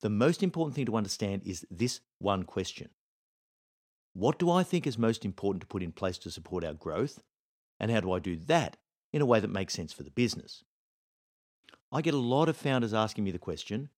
The 0.00 0.10
most 0.10 0.42
important 0.42 0.74
thing 0.74 0.86
to 0.86 0.96
understand 0.96 1.42
is 1.44 1.66
this 1.70 2.00
one 2.18 2.44
question 2.44 2.90
what 4.16 4.38
do 4.38 4.50
I 4.50 4.62
think 4.62 4.86
is 4.86 4.96
most 4.96 5.26
important 5.26 5.60
to 5.60 5.66
put 5.66 5.82
in 5.82 5.92
place 5.92 6.16
to 6.18 6.30
support 6.30 6.64
our 6.64 6.72
growth? 6.72 7.20
And 7.78 7.90
how 7.90 8.00
do 8.00 8.12
I 8.12 8.18
do 8.18 8.34
that 8.34 8.78
in 9.12 9.20
a 9.20 9.26
way 9.26 9.40
that 9.40 9.48
makes 9.48 9.74
sense 9.74 9.92
for 9.92 10.04
the 10.04 10.10
business? 10.10 10.64
I 11.92 12.00
get 12.00 12.14
a 12.14 12.18
lot 12.18 12.48
of 12.48 12.56
founders 12.56 12.94
asking 12.94 13.24
me 13.24 13.30
the 13.30 13.38
question 13.38 13.90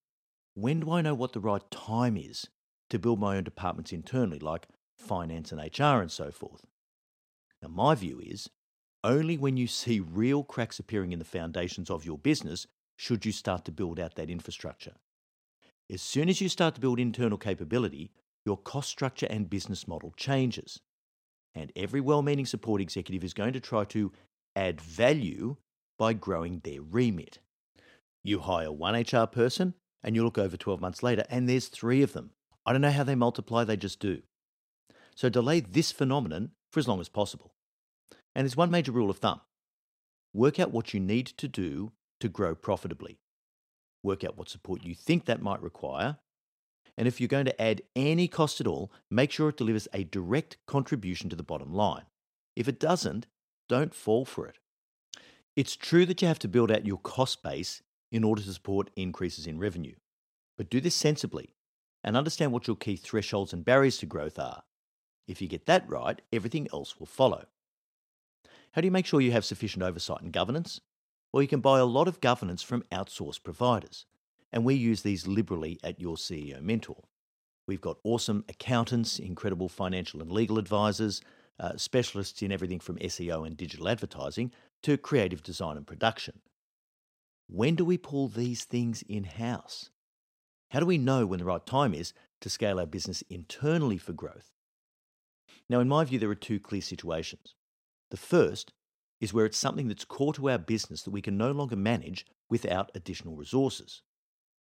when 0.55 0.81
do 0.81 0.91
I 0.91 1.03
know 1.03 1.15
what 1.15 1.35
the 1.35 1.41
right 1.41 1.63
time 1.71 2.17
is 2.17 2.49
to 2.91 2.99
build 2.99 3.21
my 3.21 3.37
own 3.37 3.45
departments 3.45 3.93
internally, 3.93 4.41
like 4.41 4.67
finance 4.97 5.53
and 5.53 5.61
HR 5.61 6.01
and 6.01 6.11
so 6.11 6.33
forth? 6.33 6.67
Now, 7.63 7.69
my 7.69 7.95
view 7.95 8.21
is 8.21 8.51
only 9.05 9.39
when 9.39 9.57
you 9.57 9.67
see 9.67 10.01
real 10.01 10.43
cracks 10.43 10.79
appearing 10.79 11.13
in 11.13 11.19
the 11.19 11.25
foundations 11.25 11.91
of 11.91 12.05
your 12.05 12.19
business 12.19 12.67
should 12.97 13.25
you 13.25 13.33
start 13.33 13.65
to 13.65 13.73
build 13.73 14.01
out 14.01 14.17
that 14.17 14.31
infrastructure. 14.31 14.95
As 15.91 16.03
soon 16.03 16.29
as 16.29 16.41
you 16.41 16.49
start 16.49 16.75
to 16.75 16.81
build 16.81 16.99
internal 16.99 17.39
capability, 17.39 18.11
your 18.45 18.57
cost 18.57 18.89
structure 18.89 19.27
and 19.31 19.49
business 19.49 19.87
model 19.87 20.13
changes. 20.17 20.81
And 21.55 21.73
every 21.77 22.01
well 22.01 22.23
meaning 22.23 22.47
support 22.47 22.81
executive 22.81 23.25
is 23.25 23.35
going 23.35 23.53
to 23.53 23.61
try 23.61 23.85
to 23.87 24.13
add 24.55 24.81
value 24.81 25.57
by 25.99 26.13
growing 26.13 26.61
their 26.61 26.83
remit. 26.83 27.39
You 28.23 28.41
hire 28.41 28.73
one 28.73 28.95
HR 28.95 29.27
person 29.27 29.75
and 30.03 30.15
you 30.15 30.25
look 30.25 30.39
over 30.39 30.57
12 30.57 30.81
months 30.81 31.03
later 31.03 31.25
and 31.31 31.49
there's 31.49 31.69
three 31.69 32.03
of 32.03 32.13
them. 32.13 32.31
I 32.67 32.73
don't 32.73 32.83
know 32.83 32.91
how 32.91 33.05
they 33.05 33.15
multiply, 33.15 33.65
they 33.65 33.77
just 33.77 34.01
do. 34.01 34.23
So 35.15 35.29
delay 35.29 35.61
this 35.61 35.91
phenomenon 35.91 36.51
for 36.71 36.81
as 36.81 36.89
long 36.89 37.01
as 37.01 37.09
possible. 37.09 37.53
And 38.35 38.45
there's 38.45 38.57
one 38.57 38.71
major 38.71 38.93
rule 38.93 39.11
of 39.11 39.19
thumb 39.19 39.41
work 40.35 40.61
out 40.61 40.71
what 40.71 40.95
you 40.95 41.01
need 41.01 41.27
to 41.27 41.49
do 41.49 41.93
to 42.21 42.29
grow 42.29 42.55
profitably. 42.55 43.19
Work 44.03 44.25
out 44.25 44.37
what 44.37 44.49
support 44.49 44.85
you 44.85 44.95
think 44.95 45.25
that 45.25 45.43
might 45.43 45.63
require. 45.63 46.19
And 46.97 47.09
if 47.09 47.21
you're 47.21 47.29
going 47.29 47.47
to 47.47 47.63
add 47.63 47.83
any 47.97 48.29
cost 48.29 48.61
at 48.61 48.67
all, 48.67 48.93
make 49.11 49.31
sure 49.31 49.49
it 49.49 49.57
delivers 49.57 49.89
a 49.93 50.05
direct 50.05 50.59
contribution 50.67 51.31
to 51.31 51.37
the 51.37 51.43
bottom 51.43 51.73
line. 51.73 52.05
If 52.57 52.69
it 52.69 52.81
doesn't, 52.81 53.27
don't 53.69 53.95
fall 53.95 54.25
for 54.25 54.47
it. 54.47 54.59
It's 55.57 55.77
true 55.77 56.07
that 56.07 56.23
you 56.23 56.29
have 56.29 56.39
to 56.41 56.49
build 56.49 56.71
out 56.71 56.87
your 56.87 56.99
cost 56.99 57.43
base 57.43 57.83
in 58.11 58.25
order 58.25 58.43
to 58.43 58.53
support 58.53 58.91
increases 58.97 59.47
in 59.47 59.59
revenue. 59.59 59.95
But 60.57 60.71
do 60.71 60.81
this 60.81 60.95
sensibly 60.95 61.55
and 62.03 62.17
understand 62.17 62.53
what 62.53 62.67
your 62.67 62.77
key 62.77 62.97
thresholds 62.97 63.53
and 63.53 63.65
barriers 63.65 63.99
to 63.99 64.07
growth 64.07 64.39
are. 64.39 64.63
If 65.27 65.43
you 65.43 65.49
get 65.49 65.67
that 65.67 65.89
right, 65.89 66.21
everything 66.33 66.69
else 66.73 66.99
will 66.99 67.07
follow. 67.07 67.45
How 68.73 68.81
do 68.81 68.87
you 68.87 68.93
make 68.93 69.07
sure 69.07 69.21
you 69.21 69.33
have 69.33 69.45
sufficient 69.45 69.83
oversight 69.83 70.21
and 70.21 70.33
governance? 70.33 70.81
Well, 71.33 71.43
you 71.43 71.49
can 71.49 71.61
buy 71.61 71.79
a 71.79 71.85
lot 71.85 72.09
of 72.09 72.21
governance 72.21 72.63
from 72.63 72.85
outsourced 72.93 73.43
providers, 73.43 74.07
and 74.53 74.65
we 74.65 74.75
use 74.75 75.03
these 75.03 75.27
liberally 75.27 75.79
at 75.83 76.01
your 76.01 76.17
CEO 76.17 76.61
Mentor. 76.61 77.05
We've 77.67 77.81
got 77.81 77.99
awesome 78.03 78.45
accountants, 78.49 79.19
incredible 79.19 79.69
financial 79.69 80.23
and 80.23 80.33
legal 80.33 80.59
advisors, 80.59 81.21
uh, 81.61 81.77
specialists 81.77 82.41
in 82.43 82.53
everything 82.53 82.81
from 82.81 82.97
SEO 82.99 83.47
and 83.47 83.57
digital 83.57 83.89
advertising 83.89 84.53
to 84.83 84.97
creative 84.97 85.43
design 85.43 85.77
and 85.77 85.87
production. 85.87 86.41
When 87.47 87.75
do 87.75 87.85
we 87.85 87.99
pull 87.99 88.29
these 88.29 88.65
things 88.65 89.03
in 89.03 89.25
house? 89.25 89.91
How 90.71 90.81
do 90.81 90.87
we 90.87 90.99
know 90.99 91.27
when 91.27 91.41
the 91.41 91.47
right 91.47 91.65
time 91.65 91.95
is 91.95 92.13
to 92.41 92.51
scale 92.51 92.79
our 92.79 92.87
business 92.87 93.23
internally 93.29 93.99
for 93.99 94.13
growth? 94.13 94.53
Now, 95.69 95.81
in 95.81 95.89
my 95.89 96.05
view, 96.05 96.19
there 96.19 96.31
are 96.31 96.35
two 96.35 96.61
clear 96.61 96.83
situations. 96.83 97.55
The 98.11 98.17
first 98.17 98.73
is 99.21 99.35
where 99.35 99.47
it's 99.47 99.59
something 99.59 99.89
that's 99.89 100.05
core 100.05 100.33
to 100.35 100.51
our 100.51 100.59
business 100.59 101.03
that 101.03 101.11
we 101.11 101.23
can 101.23 101.37
no 101.37 101.51
longer 101.51 101.77
manage 101.77 102.27
without 102.49 102.91
additional 102.95 103.37
resources. 103.37 104.03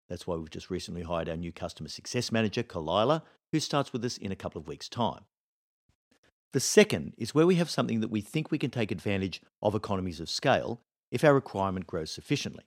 That's 0.09 0.27
why 0.27 0.37
we've 0.37 0.51
just 0.51 0.71
recently 0.71 1.03
hired 1.03 1.29
our 1.29 1.37
new 1.37 1.53
customer 1.53 1.89
success 1.89 2.33
manager, 2.33 2.63
Kalila, 2.63 3.23
who 3.53 3.61
starts 3.61 3.93
with 3.93 4.05
us 4.05 4.17
in 4.17 4.33
a 4.33 4.37
couple 4.37 4.61
of 4.61 4.67
weeks' 4.67 4.89
time. 4.89 5.25
The 6.53 6.61
second 6.61 7.15
is 7.19 7.35
where 7.35 7.47
we 7.47 7.57
have 7.57 7.69
something 7.69 8.01
that 8.01 8.11
we 8.11 8.23
think 8.23 8.51
we 8.51 8.59
can 8.59 8.71
take 8.71 8.91
advantage 8.91 9.43
of 9.63 9.75
economies 9.75 10.19
of 10.19 10.31
scale 10.31 10.81
if 11.11 11.23
our 11.23 11.35
requirement 11.35 11.87
grows 11.87 12.11
sufficiently. 12.11 12.65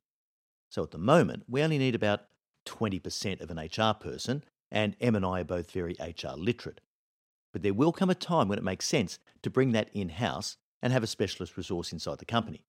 So 0.69 0.83
at 0.83 0.91
the 0.91 0.97
moment, 0.97 1.43
we 1.47 1.63
only 1.63 1.79
need 1.79 1.95
about 1.95 2.21
20% 2.67 3.41
of 3.41 3.49
an 3.49 3.57
HR 3.57 3.93
person, 3.93 4.43
and 4.69 4.95
Em 5.01 5.15
and 5.15 5.25
I 5.25 5.41
are 5.41 5.45
both 5.45 5.71
very 5.71 5.95
HR 5.99 6.35
literate. 6.37 6.79
But 7.51 7.63
there 7.63 7.73
will 7.73 7.91
come 7.91 8.09
a 8.09 8.15
time 8.15 8.47
when 8.47 8.59
it 8.59 8.63
makes 8.63 8.87
sense 8.87 9.19
to 9.41 9.49
bring 9.49 9.71
that 9.71 9.89
in 9.93 10.09
house 10.09 10.57
and 10.81 10.91
have 10.91 11.03
a 11.03 11.07
specialist 11.07 11.57
resource 11.57 11.91
inside 11.91 12.17
the 12.17 12.25
company. 12.25 12.65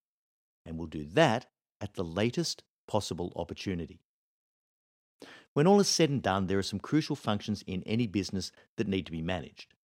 And 0.64 0.78
we'll 0.78 0.86
do 0.86 1.04
that 1.12 1.46
at 1.80 1.94
the 1.94 2.04
latest 2.04 2.62
possible 2.86 3.32
opportunity. 3.36 4.00
When 5.54 5.66
all 5.66 5.80
is 5.80 5.88
said 5.88 6.10
and 6.10 6.22
done, 6.22 6.46
there 6.46 6.58
are 6.58 6.62
some 6.62 6.78
crucial 6.78 7.16
functions 7.16 7.62
in 7.66 7.82
any 7.84 8.06
business 8.06 8.52
that 8.76 8.88
need 8.88 9.06
to 9.06 9.12
be 9.12 9.22
managed. 9.22 9.74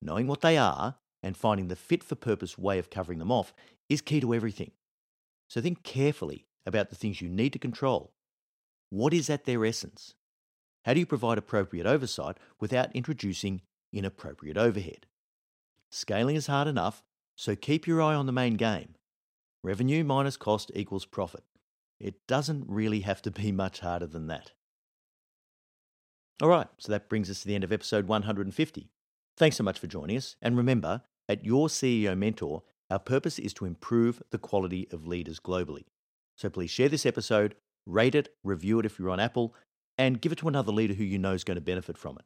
Knowing 0.00 0.26
what 0.26 0.42
they 0.42 0.56
are 0.56 0.96
and 1.22 1.36
finding 1.36 1.68
the 1.68 1.76
fit 1.76 2.04
for 2.04 2.14
purpose 2.14 2.56
way 2.56 2.78
of 2.78 2.90
covering 2.90 3.18
them 3.18 3.32
off 3.32 3.52
is 3.88 4.00
key 4.00 4.20
to 4.20 4.34
everything. 4.34 4.70
So 5.48 5.60
think 5.60 5.82
carefully 5.82 6.46
about 6.66 6.90
the 6.90 6.96
things 6.96 7.20
you 7.20 7.28
need 7.28 7.52
to 7.54 7.58
control. 7.58 8.12
What 8.90 9.12
is 9.12 9.28
at 9.28 9.44
their 9.44 9.64
essence? 9.64 10.14
How 10.84 10.94
do 10.94 11.00
you 11.00 11.06
provide 11.06 11.38
appropriate 11.38 11.86
oversight 11.86 12.36
without 12.60 12.94
introducing 12.94 13.62
inappropriate 13.92 14.56
overhead? 14.56 15.06
Scaling 15.90 16.36
is 16.36 16.46
hard 16.46 16.68
enough, 16.68 17.02
so 17.38 17.54
keep 17.54 17.86
your 17.86 18.02
eye 18.02 18.16
on 18.16 18.26
the 18.26 18.32
main 18.32 18.54
game. 18.54 18.96
Revenue 19.62 20.02
minus 20.02 20.36
cost 20.36 20.72
equals 20.74 21.06
profit. 21.06 21.44
It 22.00 22.26
doesn't 22.26 22.64
really 22.68 23.00
have 23.00 23.22
to 23.22 23.30
be 23.30 23.52
much 23.64 23.78
harder 23.78 24.08
than 24.08 24.26
that. 24.26 24.50
All 26.42 26.48
right, 26.48 26.66
so 26.78 26.90
that 26.90 27.08
brings 27.08 27.30
us 27.30 27.40
to 27.40 27.46
the 27.46 27.54
end 27.54 27.62
of 27.62 27.72
episode 27.72 28.08
150. 28.08 28.90
Thanks 29.36 29.56
so 29.56 29.62
much 29.62 29.78
for 29.78 29.86
joining 29.86 30.16
us. 30.16 30.34
And 30.42 30.56
remember, 30.56 31.02
at 31.28 31.44
your 31.44 31.68
CEO 31.68 32.18
Mentor, 32.18 32.64
our 32.90 32.98
purpose 32.98 33.38
is 33.38 33.54
to 33.54 33.66
improve 33.66 34.20
the 34.30 34.38
quality 34.38 34.88
of 34.90 35.06
leaders 35.06 35.38
globally. 35.38 35.84
So 36.36 36.50
please 36.50 36.70
share 36.70 36.88
this 36.88 37.06
episode, 37.06 37.54
rate 37.86 38.16
it, 38.16 38.34
review 38.42 38.80
it 38.80 38.86
if 38.86 38.98
you're 38.98 39.10
on 39.10 39.20
Apple, 39.20 39.54
and 39.96 40.20
give 40.20 40.32
it 40.32 40.38
to 40.38 40.48
another 40.48 40.72
leader 40.72 40.94
who 40.94 41.04
you 41.04 41.18
know 41.18 41.34
is 41.34 41.44
going 41.44 41.56
to 41.56 41.60
benefit 41.60 41.98
from 41.98 42.16
it. 42.18 42.24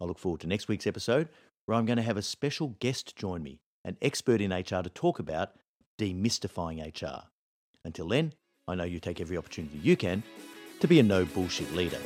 I 0.00 0.06
look 0.06 0.18
forward 0.18 0.40
to 0.40 0.48
next 0.48 0.66
week's 0.66 0.88
episode 0.88 1.28
where 1.66 1.78
I'm 1.78 1.86
going 1.86 1.98
to 1.98 2.02
have 2.02 2.16
a 2.16 2.22
special 2.22 2.76
guest 2.80 3.14
join 3.14 3.42
me, 3.42 3.60
an 3.84 3.96
expert 4.00 4.40
in 4.40 4.52
HR, 4.52 4.82
to 4.82 4.90
talk 4.90 5.18
about 5.18 5.52
demystifying 5.98 6.84
HR. 6.84 7.24
Until 7.84 8.08
then, 8.08 8.34
I 8.66 8.74
know 8.74 8.84
you 8.84 9.00
take 9.00 9.20
every 9.20 9.36
opportunity 9.36 9.78
you 9.78 9.96
can 9.96 10.22
to 10.80 10.88
be 10.88 10.98
a 10.98 11.02
no 11.02 11.24
bullshit 11.24 11.72
leader. 11.72 12.00